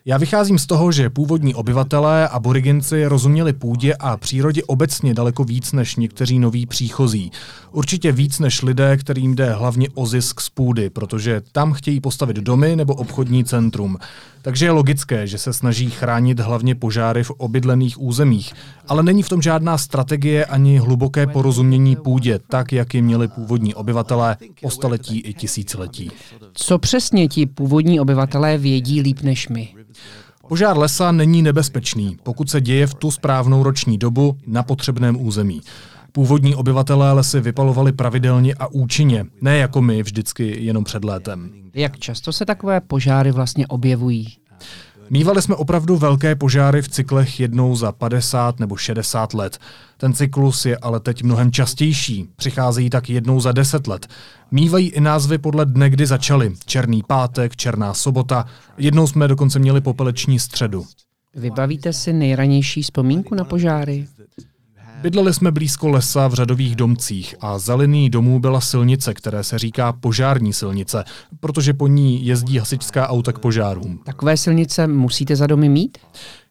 Já 0.09 0.17
vycházím 0.17 0.59
z 0.59 0.67
toho, 0.67 0.93
že 0.93 1.11
původní 1.11 1.55
obyvatelé 1.55 2.29
a 2.29 2.33
aboriginci 2.33 3.07
rozuměli 3.07 3.53
půdě 3.53 3.95
a 3.95 4.17
přírodě 4.17 4.63
obecně 4.65 5.15
daleko 5.15 5.45
víc 5.45 5.73
než 5.73 5.97
někteří 5.97 6.39
noví 6.39 6.67
příchozí. 6.67 7.31
Určitě 7.73 8.13
víc 8.13 8.39
než 8.39 8.63
lidé, 8.63 8.97
kterým 8.97 9.35
jde 9.35 9.53
hlavně 9.53 9.89
o 9.95 10.07
zisk 10.07 10.41
z 10.41 10.49
půdy, 10.49 10.91
protože 10.91 11.43
tam 11.53 11.73
chtějí 11.73 12.01
postavit 12.01 12.37
domy 12.37 12.77
nebo 12.77 12.95
obchodní 12.95 13.45
centrum. 13.45 13.97
Takže 14.43 14.67
je 14.67 14.71
logické, 14.71 15.27
že 15.27 15.39
se 15.39 15.53
snaží 15.53 15.91
chránit 15.91 16.41
hlavně 16.41 16.75
požáry 16.75 17.25
v 17.25 17.31
obydlených 17.31 18.01
územích. 18.01 18.53
Ale 18.89 19.03
není 19.03 19.23
v 19.23 19.29
tom 19.29 19.43
žádná 19.43 19.79
strategie 19.79 20.45
ani 20.45 20.79
hluboké 20.79 21.27
porozumění 21.27 21.97
půdě, 21.97 22.41
tak 22.49 22.73
jak 22.73 22.95
ji 22.95 23.03
měli 23.03 23.29
původní 23.29 23.75
obyvatelé 23.75 24.37
o 24.63 24.71
staletí 24.71 25.21
i 25.21 25.35
tisíciletí. 25.35 26.11
Co 26.53 26.79
přesně 26.79 27.29
ti 27.29 27.47
původní 27.47 28.01
obyvatelé 28.01 28.59
vědí 28.59 29.01
líp 29.01 29.21
než 29.21 29.49
my? 29.49 29.69
Požár 30.49 30.79
lesa 30.79 31.13
není 31.13 31.43
nebezpečný, 31.43 32.17
pokud 32.23 32.51
se 32.51 32.61
děje 32.61 32.87
v 32.87 32.95
tu 32.95 33.11
správnou 33.11 33.63
roční 33.63 33.99
dobu 33.99 34.37
na 34.47 34.63
potřebném 34.63 35.21
území. 35.21 35.61
Původní 36.13 36.55
obyvatelé 36.55 37.13
lesy 37.13 37.41
vypalovali 37.41 37.93
pravidelně 37.93 38.55
a 38.55 38.67
účinně, 38.67 39.25
ne 39.41 39.57
jako 39.59 39.83
my 39.83 40.03
vždycky 40.03 40.65
jenom 40.65 40.85
před 40.85 41.05
létem. 41.05 41.51
Jak 41.75 41.99
často 41.99 42.33
se 42.33 42.47
takové 42.47 42.81
požáry 42.81 43.33
vlastně 43.33 43.67
objevují? 43.67 44.27
Mývali 45.11 45.43
jsme 45.43 45.55
opravdu 45.55 45.97
velké 45.97 46.35
požáry 46.35 46.83
v 46.83 46.89
cyklech 46.89 47.41
jednou 47.41 47.77
za 47.77 47.93
50 47.93 48.61
nebo 48.61 48.77
60 48.77 49.35
let. 49.35 49.59
Ten 49.97 50.13
cyklus 50.13 50.67
je 50.67 50.77
ale 50.77 51.01
teď 51.01 51.23
mnohem 51.23 51.53
častější. 51.53 52.29
Přicházejí 52.37 52.91
tak 52.91 53.11
jednou 53.11 53.41
za 53.41 53.53
10 53.53 53.87
let. 53.87 54.07
Mývají 54.51 54.89
i 54.89 55.01
názvy 55.01 55.39
podle 55.39 55.67
dne, 55.67 55.91
kdy 55.91 56.07
začaly. 56.07 56.53
Černý 56.67 57.03
pátek, 57.03 57.57
černá 57.57 57.95
sobota. 57.95 58.47
Jednou 58.79 59.07
jsme 59.07 59.29
dokonce 59.29 59.59
měli 59.59 59.81
popeleční 59.81 60.39
středu. 60.39 60.87
Vybavíte 61.35 61.93
si 61.93 62.13
nejranější 62.13 62.83
vzpomínku 62.83 63.35
na 63.35 63.45
požáry? 63.45 64.07
Bydleli 65.03 65.35
jsme 65.35 65.51
blízko 65.51 65.89
lesa 65.89 66.29
v 66.29 66.35
řadových 66.35 66.77
domcích 66.77 67.35
a 67.41 67.59
za 67.59 67.75
linií 67.75 68.11
domů 68.11 68.41
byla 68.41 68.61
silnice, 68.61 69.15
které 69.15 69.45
se 69.45 69.59
říká 69.59 69.93
požární 69.93 70.53
silnice, 70.53 71.05
protože 71.41 71.73
po 71.73 71.87
ní 71.87 72.27
jezdí 72.27 72.59
hasičská 72.59 73.09
auta 73.09 73.33
k 73.33 73.39
požárům. 73.39 74.01
Takové 74.05 74.37
silnice 74.37 74.87
musíte 74.87 75.37
za 75.37 75.47
domy 75.47 75.69
mít? 75.69 75.99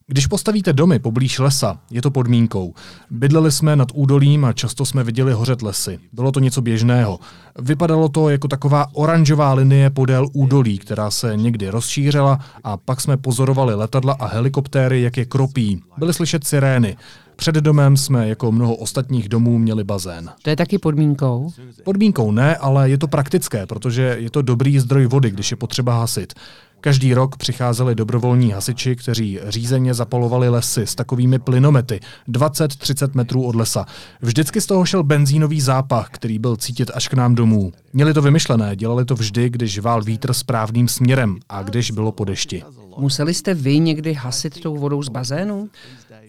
Když 0.07 0.27
postavíte 0.27 0.73
domy 0.73 0.99
poblíž 0.99 1.39
lesa, 1.39 1.77
je 1.91 2.01
to 2.01 2.11
podmínkou. 2.11 2.73
Bydleli 3.09 3.51
jsme 3.51 3.75
nad 3.75 3.87
údolím 3.93 4.45
a 4.45 4.53
často 4.53 4.85
jsme 4.85 5.03
viděli 5.03 5.33
hořet 5.33 5.61
lesy. 5.61 5.99
Bylo 6.13 6.31
to 6.31 6.39
něco 6.39 6.61
běžného. 6.61 7.19
Vypadalo 7.59 8.09
to 8.09 8.29
jako 8.29 8.47
taková 8.47 8.85
oranžová 8.93 9.53
linie 9.53 9.89
podél 9.89 10.27
údolí, 10.33 10.77
která 10.77 11.11
se 11.11 11.37
někdy 11.37 11.69
rozšířila 11.69 12.39
a 12.63 12.77
pak 12.77 13.01
jsme 13.01 13.17
pozorovali 13.17 13.75
letadla 13.75 14.13
a 14.13 14.27
helikoptéry, 14.27 15.01
jak 15.01 15.17
je 15.17 15.25
kropí. 15.25 15.81
Byly 15.97 16.13
slyšet 16.13 16.43
sirény. 16.47 16.97
Před 17.35 17.55
domem 17.55 17.97
jsme 17.97 18.29
jako 18.29 18.51
mnoho 18.51 18.75
ostatních 18.75 19.29
domů 19.29 19.57
měli 19.57 19.83
bazén. 19.83 20.29
To 20.41 20.49
je 20.49 20.55
taky 20.55 20.77
podmínkou? 20.77 21.51
Podmínkou 21.83 22.31
ne, 22.31 22.57
ale 22.57 22.89
je 22.89 22.97
to 22.97 23.07
praktické, 23.07 23.65
protože 23.65 24.17
je 24.19 24.29
to 24.29 24.41
dobrý 24.41 24.79
zdroj 24.79 25.05
vody, 25.05 25.31
když 25.31 25.51
je 25.51 25.57
potřeba 25.57 25.99
hasit. 25.99 26.33
Každý 26.81 27.13
rok 27.13 27.37
přicházeli 27.37 27.95
dobrovolní 27.95 28.51
hasiči, 28.51 28.95
kteří 28.95 29.39
řízeně 29.47 29.93
zapalovali 29.93 30.49
lesy 30.49 30.81
s 30.81 30.95
takovými 30.95 31.39
plynomety 31.39 31.99
20-30 32.29 33.09
metrů 33.13 33.43
od 33.43 33.55
lesa. 33.55 33.85
Vždycky 34.21 34.61
z 34.61 34.65
toho 34.65 34.85
šel 34.85 35.03
benzínový 35.03 35.61
zápach, 35.61 36.09
který 36.11 36.39
byl 36.39 36.55
cítit 36.55 36.91
až 36.93 37.07
k 37.07 37.13
nám 37.13 37.35
domů. 37.35 37.73
Měli 37.93 38.13
to 38.13 38.21
vymyšlené, 38.21 38.75
dělali 38.75 39.05
to 39.05 39.15
vždy, 39.15 39.49
když 39.49 39.79
vál 39.79 40.03
vítr 40.03 40.33
správným 40.33 40.87
směrem 40.87 41.37
a 41.49 41.63
když 41.63 41.91
bylo 41.91 42.11
po 42.11 42.25
dešti. 42.25 42.63
Museli 42.97 43.33
jste 43.33 43.53
vy 43.53 43.79
někdy 43.79 44.13
hasit 44.13 44.61
tou 44.61 44.77
vodou 44.77 45.03
z 45.03 45.09
bazénu? 45.09 45.69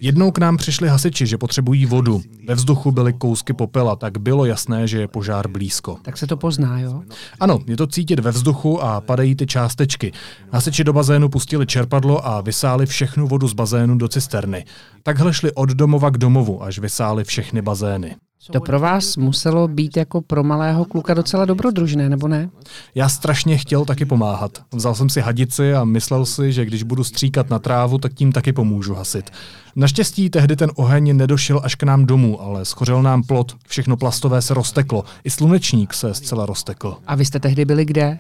Jednou 0.01 0.31
k 0.31 0.39
nám 0.39 0.57
přišli 0.57 0.89
hasiči, 0.89 1.27
že 1.27 1.39
potřebují 1.39 1.87
vodu. 1.87 2.23
Ve 2.49 2.55
vzduchu 2.55 2.93
byly 2.93 3.13
kousky 3.13 3.53
popela, 3.53 3.97
tak 3.97 4.19
bylo 4.19 4.45
jasné, 4.45 4.89
že 4.89 5.01
je 5.01 5.09
požár 5.09 5.49
blízko. 5.49 5.99
Tak 6.03 6.19
se 6.19 6.27
to 6.27 6.37
pozná, 6.37 6.81
jo? 6.81 7.03
Ano, 7.41 7.59
je 7.67 7.77
to 7.77 7.87
cítit 7.87 8.19
ve 8.19 8.31
vzduchu 8.31 8.83
a 8.83 9.01
padají 9.01 9.35
ty 9.35 9.47
částečky. 9.47 10.13
Hasiči 10.53 10.85
do 10.85 10.93
bazénu 10.93 11.29
pustili 11.29 11.67
čerpadlo 11.67 12.27
a 12.27 12.41
vysáli 12.41 12.87
všechnu 12.87 13.29
vodu 13.29 13.49
z 13.49 13.53
bazénu 13.53 13.99
do 13.99 14.09
cisterny. 14.09 14.65
Takhle 15.03 15.35
šli 15.35 15.53
od 15.53 15.71
domova 15.71 16.11
k 16.11 16.19
domovu, 16.19 16.63
až 16.63 16.79
vysáli 16.79 17.25
všechny 17.25 17.63
bazény. 17.63 18.17
To 18.53 18.61
pro 18.61 18.81
vás 18.81 19.17
muselo 19.17 19.69
být 19.69 19.97
jako 19.97 20.21
pro 20.21 20.45
malého 20.45 20.85
kluka 20.85 21.15
docela 21.15 21.45
dobrodružné, 21.45 22.09
nebo 22.09 22.29
ne? 22.29 22.51
Já 22.95 23.09
strašně 23.09 23.59
chtěl 23.59 23.85
taky 23.85 24.05
pomáhat. 24.05 24.63
Vzal 24.75 24.95
jsem 24.95 25.09
si 25.09 25.21
hadici 25.21 25.75
a 25.75 25.85
myslel 25.85 26.27
si, 26.27 26.53
že 26.53 26.65
když 26.65 26.83
budu 26.83 27.05
stříkat 27.05 27.51
na 27.51 27.59
trávu, 27.59 27.99
tak 27.99 28.15
tím 28.15 28.33
taky 28.33 28.53
pomůžu 28.53 28.95
hasit. 28.95 29.31
Naštěstí 29.77 30.31
tehdy 30.31 30.57
ten 30.57 30.71
oheň 30.75 31.17
nedošel 31.17 31.61
až 31.65 31.75
k 31.75 31.83
nám 31.83 32.07
domů, 32.07 32.43
ale 32.43 32.65
schořel 32.65 33.03
nám 33.03 33.23
plot, 33.23 33.57
všechno 33.69 33.97
plastové 33.97 34.43
se 34.43 34.55
rozteklo, 34.55 35.05
i 35.25 35.31
slunečník 35.31 35.95
se 35.95 36.15
zcela 36.15 36.47
roztekl. 36.47 36.97
A 37.07 37.15
vy 37.15 37.25
jste 37.25 37.41
tehdy 37.41 37.65
byli 37.65 37.85
kde? 37.85 38.19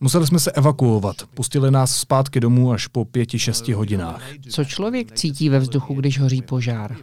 Museli 0.00 0.26
jsme 0.26 0.38
se 0.38 0.52
evakuovat. 0.52 1.16
Pustili 1.34 1.70
nás 1.70 1.96
zpátky 1.96 2.40
domů 2.40 2.72
až 2.72 2.86
po 2.86 3.04
pěti, 3.04 3.38
šesti 3.38 3.72
hodinách. 3.72 4.22
Co 4.50 4.64
člověk 4.64 5.12
cítí 5.12 5.48
ve 5.48 5.58
vzduchu, 5.58 5.94
když 5.94 6.20
hoří 6.20 6.42
požár? 6.42 6.96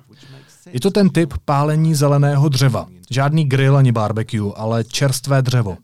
Je 0.71 0.79
to 0.79 0.91
ten 0.91 1.09
typ 1.09 1.33
pálení 1.45 1.95
zeleného 1.95 2.49
dřeva. 2.49 2.87
Žádný 3.09 3.45
grill 3.45 3.77
ani 3.77 3.91
barbecue, 3.91 4.51
ale 4.55 4.83
čerstvé 4.83 5.41
dřevo. 5.41 5.77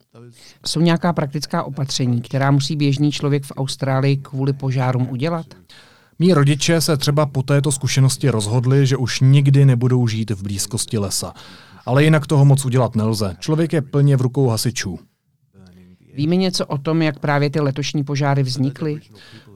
Jsou 0.65 0.81
nějaká 0.81 1.13
praktická 1.13 1.63
opatření, 1.63 2.21
která 2.21 2.51
musí 2.51 2.75
běžný 2.75 3.11
člověk 3.11 3.45
v 3.45 3.51
Austrálii 3.57 4.17
kvůli 4.17 4.53
požárům 4.53 5.07
udělat? 5.09 5.45
Mí 6.19 6.33
rodiče 6.33 6.81
se 6.81 6.97
třeba 6.97 7.25
po 7.25 7.43
této 7.43 7.71
zkušenosti 7.71 8.29
rozhodli, 8.29 8.87
že 8.87 8.97
už 8.97 9.19
nikdy 9.19 9.65
nebudou 9.65 10.07
žít 10.07 10.31
v 10.31 10.43
blízkosti 10.43 10.97
lesa. 10.97 11.33
Ale 11.85 12.03
jinak 12.03 12.27
toho 12.27 12.45
moc 12.45 12.65
udělat 12.65 12.95
nelze. 12.95 13.35
Člověk 13.39 13.73
je 13.73 13.81
plně 13.81 14.17
v 14.17 14.21
rukou 14.21 14.47
hasičů. 14.47 14.99
Víme 16.13 16.35
něco 16.35 16.65
o 16.65 16.77
tom, 16.77 17.01
jak 17.01 17.19
právě 17.19 17.49
ty 17.49 17.59
letošní 17.59 18.03
požáry 18.03 18.43
vznikly? 18.43 18.99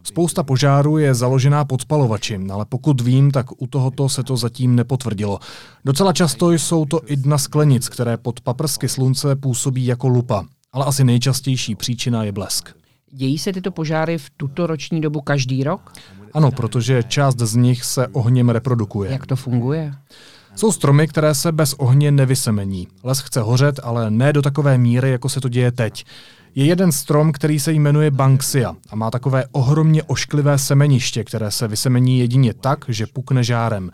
Spousta 0.04 0.44
požárů 0.44 0.98
je 0.98 1.14
založená 1.14 1.66
pod 1.66 1.82
spalovači, 1.82 2.40
ale 2.52 2.66
pokud 2.70 3.02
vím, 3.02 3.32
tak 3.32 3.62
u 3.62 3.68
tohoto 3.68 4.10
se 4.10 4.24
to 4.24 4.38
zatím 4.38 4.76
nepotvrdilo. 4.76 5.40
Docela 5.86 6.14
často 6.14 6.52
jsou 6.52 6.86
to 6.86 7.02
i 7.06 7.16
dna 7.16 7.38
sklenic, 7.38 7.90
které 7.90 8.18
pod 8.18 8.42
paprsky 8.42 8.90
slunce 8.90 9.36
působí 9.36 9.86
jako 9.86 10.08
lupa. 10.08 10.46
Ale 10.74 10.86
asi 10.86 11.04
nejčastější 11.04 11.76
příčina 11.76 12.24
je 12.24 12.32
blesk. 12.32 12.70
Dějí 13.12 13.38
se 13.38 13.54
tyto 13.54 13.72
požáry 13.72 14.18
v 14.18 14.30
tuto 14.38 14.68
roční 14.68 15.02
dobu 15.02 15.22
každý 15.22 15.64
rok? 15.64 15.94
Ano, 16.34 16.52
protože 16.52 17.04
část 17.04 17.40
z 17.40 17.56
nich 17.56 17.84
se 17.84 18.08
ohněm 18.08 18.50
reprodukuje. 18.50 19.12
Jak 19.12 19.26
to 19.26 19.36
funguje? 19.36 19.94
Jsou 20.56 20.72
stromy, 20.72 21.08
které 21.08 21.36
se 21.36 21.52
bez 21.52 21.74
ohně 21.74 22.12
nevysemení. 22.12 22.88
Les 23.04 23.20
chce 23.20 23.42
hořet, 23.42 23.80
ale 23.84 24.12
ne 24.12 24.34
do 24.34 24.42
takové 24.42 24.78
míry, 24.78 25.12
jako 25.12 25.30
se 25.30 25.42
to 25.42 25.50
děje 25.50 25.72
teď. 25.72 26.06
Je 26.56 26.66
jeden 26.66 26.92
strom, 26.92 27.32
který 27.32 27.60
se 27.60 27.72
jmenuje 27.72 28.12
Banksia 28.12 28.76
a 28.90 28.96
má 28.96 29.12
takové 29.12 29.44
ohromně 29.52 30.04
ošklivé 30.04 30.58
semeniště, 30.58 31.24
které 31.24 31.52
se 31.52 31.68
vysemení 31.68 32.20
jedině 32.20 32.54
tak, 32.54 32.86
že 32.88 33.08
pukne 33.08 33.44
žárem. 33.44 33.92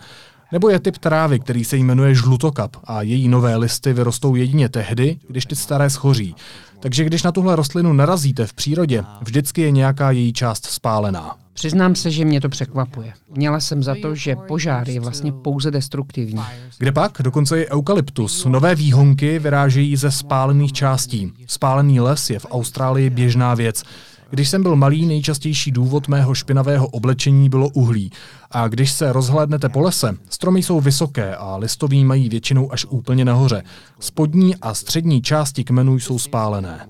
Nebo 0.51 0.69
je 0.69 0.79
typ 0.79 0.97
trávy, 0.97 1.39
který 1.39 1.65
se 1.65 1.77
jmenuje 1.77 2.15
žlutokap 2.15 2.75
a 2.83 3.01
její 3.01 3.27
nové 3.27 3.55
listy 3.55 3.93
vyrostou 3.93 4.35
jedině 4.35 4.69
tehdy, 4.69 5.17
když 5.27 5.45
ty 5.45 5.55
staré 5.55 5.89
schoří. 5.89 6.35
Takže 6.79 7.03
když 7.03 7.23
na 7.23 7.31
tuhle 7.31 7.55
rostlinu 7.55 7.93
narazíte 7.93 8.47
v 8.47 8.53
přírodě, 8.53 9.03
vždycky 9.21 9.61
je 9.61 9.71
nějaká 9.71 10.11
její 10.11 10.33
část 10.33 10.65
spálená. 10.65 11.35
Přiznám 11.53 11.95
se, 11.95 12.11
že 12.11 12.25
mě 12.25 12.41
to 12.41 12.49
překvapuje. 12.49 13.13
Měla 13.35 13.59
jsem 13.59 13.83
za 13.83 13.95
to, 14.01 14.15
že 14.15 14.35
požár 14.35 14.89
je 14.89 14.99
vlastně 14.99 15.31
pouze 15.31 15.71
destruktivní. 15.71 16.41
Kde 16.77 16.91
pak? 16.91 17.21
Dokonce 17.23 17.61
i 17.61 17.69
eukalyptus. 17.69 18.45
Nové 18.45 18.75
výhonky 18.75 19.39
vyrážejí 19.39 19.95
ze 19.95 20.11
spálených 20.11 20.73
částí. 20.73 21.33
Spálený 21.47 21.99
les 21.99 22.29
je 22.29 22.39
v 22.39 22.45
Austrálii 22.51 23.09
běžná 23.09 23.55
věc. 23.55 23.83
Když 24.29 24.49
jsem 24.49 24.63
byl 24.63 24.75
malý, 24.75 25.05
nejčastější 25.05 25.71
důvod 25.71 26.07
mého 26.07 26.35
špinavého 26.35 26.87
oblečení 26.87 27.49
bylo 27.49 27.69
uhlí. 27.69 28.11
A 28.51 28.67
když 28.67 28.91
se 28.91 29.13
rozhlédnete 29.13 29.69
po 29.69 29.81
lese, 29.81 30.17
stromy 30.29 30.63
jsou 30.63 30.81
vysoké 30.81 31.35
a 31.35 31.57
listoví 31.57 32.05
mají 32.05 32.29
většinou 32.29 32.73
až 32.73 32.85
úplně 32.85 33.25
nahoře. 33.25 33.63
Spodní 33.99 34.55
a 34.55 34.73
střední 34.73 35.21
části 35.21 35.63
kmenů 35.63 35.99
jsou 35.99 36.19
spálené. 36.19 36.87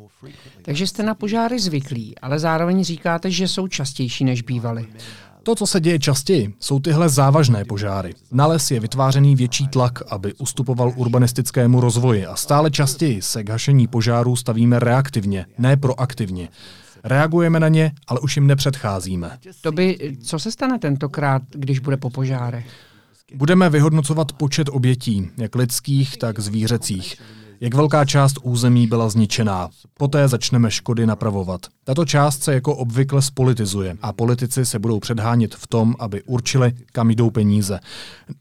Takže 0.61 0.87
jste 0.87 1.03
na 1.03 1.15
požáry 1.15 1.59
zvyklí, 1.59 2.15
ale 2.21 2.39
zároveň 2.39 2.83
říkáte, 2.83 3.31
že 3.31 3.47
jsou 3.47 3.67
častější 3.67 4.25
než 4.25 4.41
bývaly. 4.41 4.87
To, 5.43 5.55
co 5.55 5.67
se 5.67 5.79
děje 5.79 5.99
častěji, 5.99 6.53
jsou 6.59 6.79
tyhle 6.79 7.09
závažné 7.09 7.65
požáry. 7.65 8.13
Na 8.31 8.47
les 8.47 8.71
je 8.71 8.79
vytvářený 8.79 9.35
větší 9.35 9.67
tlak, 9.67 10.01
aby 10.09 10.33
ustupoval 10.33 10.93
urbanistickému 10.95 11.81
rozvoji 11.81 12.25
a 12.25 12.35
stále 12.35 12.71
častěji 12.71 13.21
se 13.21 13.43
k 13.43 13.49
hašení 13.49 13.87
požárů 13.87 14.35
stavíme 14.35 14.79
reaktivně, 14.79 15.45
ne 15.57 15.77
proaktivně. 15.77 16.49
Reagujeme 17.03 17.59
na 17.59 17.67
ně, 17.67 17.91
ale 18.07 18.19
už 18.19 18.35
jim 18.35 18.47
nepředcházíme. 18.47 19.39
To 19.61 19.71
by, 19.71 20.17
co 20.23 20.39
se 20.39 20.51
stane 20.51 20.79
tentokrát, 20.79 21.41
když 21.49 21.79
bude 21.79 21.97
po 21.97 22.09
požárech? 22.09 22.67
Budeme 23.35 23.69
vyhodnocovat 23.69 24.31
počet 24.31 24.69
obětí, 24.69 25.29
jak 25.37 25.55
lidských, 25.55 26.17
tak 26.17 26.39
zvířecích 26.39 27.15
jak 27.61 27.73
velká 27.73 28.05
část 28.05 28.37
území 28.43 28.87
byla 28.87 29.09
zničená. 29.09 29.69
Poté 29.97 30.27
začneme 30.27 30.71
škody 30.71 31.05
napravovat. 31.05 31.61
Tato 31.83 32.05
část 32.05 32.43
se 32.43 32.53
jako 32.53 32.75
obvykle 32.75 33.21
spolitizuje 33.21 33.97
a 34.01 34.13
politici 34.13 34.65
se 34.65 34.79
budou 34.79 34.99
předhánět 34.99 35.55
v 35.55 35.67
tom, 35.67 35.95
aby 35.99 36.23
určili, 36.23 36.73
kam 36.91 37.09
jdou 37.09 37.29
peníze. 37.29 37.79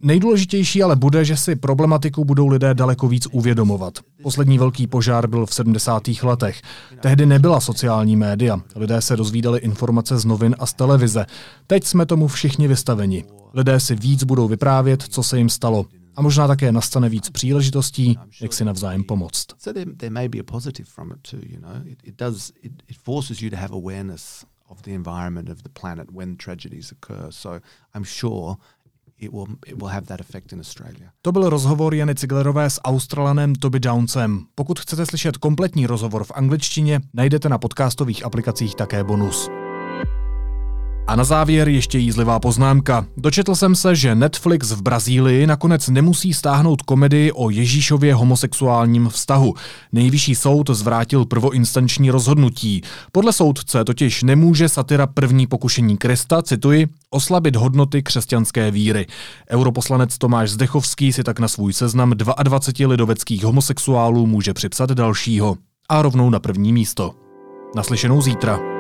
Nejdůležitější 0.00 0.83
ale 0.83 0.96
bude, 0.96 1.24
že 1.24 1.37
si 1.37 1.57
problematiku 1.57 2.24
budou 2.24 2.46
lidé 2.46 2.74
daleko 2.74 3.09
víc 3.09 3.26
uvědomovat. 3.33 3.98
Poslední 4.22 4.59
velký 4.59 4.87
požár 4.87 5.26
byl 5.26 5.46
v 5.46 5.54
70. 5.54 6.02
letech. 6.22 6.62
Tehdy 7.00 7.26
nebyla 7.26 7.61
sociální 7.61 8.16
média. 8.16 8.61
Lidé 8.76 9.00
se 9.00 9.16
dozvídali 9.16 9.59
informace 9.59 10.18
z 10.18 10.24
novin 10.24 10.57
a 10.59 10.66
z 10.66 10.74
televize. 10.74 11.26
Teď 11.66 11.85
jsme 11.85 12.07
tomu 12.07 12.28
všichni 12.28 12.68
vystaveni. 12.68 13.24
Lidé 13.54 13.81
si 13.81 13.94
víc 13.94 14.24
budou 14.24 14.48
vyprávět, 14.48 15.02
co 15.02 15.22
se 15.22 15.38
jim 15.38 15.48
stalo 15.48 15.87
a 16.18 16.22
možná 16.22 16.46
také 16.46 16.72
nastane 16.72 17.09
víc 17.09 17.31
příležitostí, 17.31 18.18
jak 18.42 18.52
si 18.52 18.64
navzájem 18.64 19.04
pomoct. 19.04 19.46
Of 24.68 24.83
the 24.83 24.90
environment 24.90 25.48
of 25.48 25.62
the 25.62 25.68
planet 25.81 26.11
when 26.11 26.37
tragedies 26.37 26.92
occur. 26.92 27.26
So 27.31 27.61
I'm 27.94 28.04
sure 28.04 28.57
it 29.18 29.33
will, 29.33 29.46
it 29.66 29.78
will 29.78 29.88
have 29.88 30.07
that 30.07 30.20
effect 30.20 30.52
in 30.52 30.61
Australia. 30.61 31.11
To 31.22 31.33
byl 31.33 31.50
rozhovor 31.50 31.94
Jany 31.94 32.14
Ciglerové 32.14 32.70
s 32.70 32.81
Australanem 32.83 33.54
Toby 33.54 33.81
Downsem. 33.81 34.46
Pokud 34.54 34.81
chcete 34.81 35.07
slyšet 35.07 35.37
kompletní 35.37 35.87
rozhovor 35.87 36.24
v 36.24 36.33
angličtině, 36.35 37.00
najdete 37.14 37.48
na 37.48 37.59
podcastových 37.59 38.24
aplikacích 38.24 38.74
také 38.74 39.04
bonus. 39.04 39.48
A 41.09 41.16
na 41.16 41.25
závěr 41.25 41.68
ještě 41.68 41.99
jízlivá 41.99 42.40
poznámka. 42.40 43.07
Dočetl 43.16 43.55
jsem 43.55 43.75
se, 43.75 43.97
že 43.97 44.14
Netflix 44.14 44.71
v 44.71 44.83
Brazílii 44.83 45.47
nakonec 45.47 45.88
nemusí 45.88 46.35
stáhnout 46.35 46.83
komedii 46.83 47.33
o 47.33 47.51
Ježíšově 47.51 48.14
homosexuálním 48.14 49.09
vztahu. 49.09 49.55
Nejvyšší 49.92 50.35
soud 50.35 50.71
zvrátil 50.71 51.25
prvoinstanční 51.25 52.11
rozhodnutí. 52.11 52.83
Podle 53.12 53.33
soudce 53.33 53.85
totiž 53.85 54.23
nemůže 54.23 54.68
satira 54.68 55.07
první 55.07 55.47
pokušení 55.47 55.97
Krista, 55.97 56.42
cituji, 56.42 56.87
oslabit 57.11 57.57
hodnoty 57.57 58.03
křesťanské 58.03 58.71
víry. 58.71 59.07
Europoslanec 59.51 60.18
Tomáš 60.18 60.51
Zdechovský 60.51 61.12
si 61.12 61.25
tak 61.25 61.38
na 61.40 61.49
svůj 61.49 61.73
seznam 61.73 62.11
22 62.42 62.88
lidoveckých 62.88 63.44
homosexuálů 63.44 64.27
může 64.27 64.55
připsat 64.55 64.90
dalšího. 64.90 65.57
A 65.88 66.03
rovnou 66.03 66.31
na 66.31 66.40
první 66.40 66.73
místo. 66.73 67.14
Naslyšenou 67.77 68.23
zítra. 68.23 68.78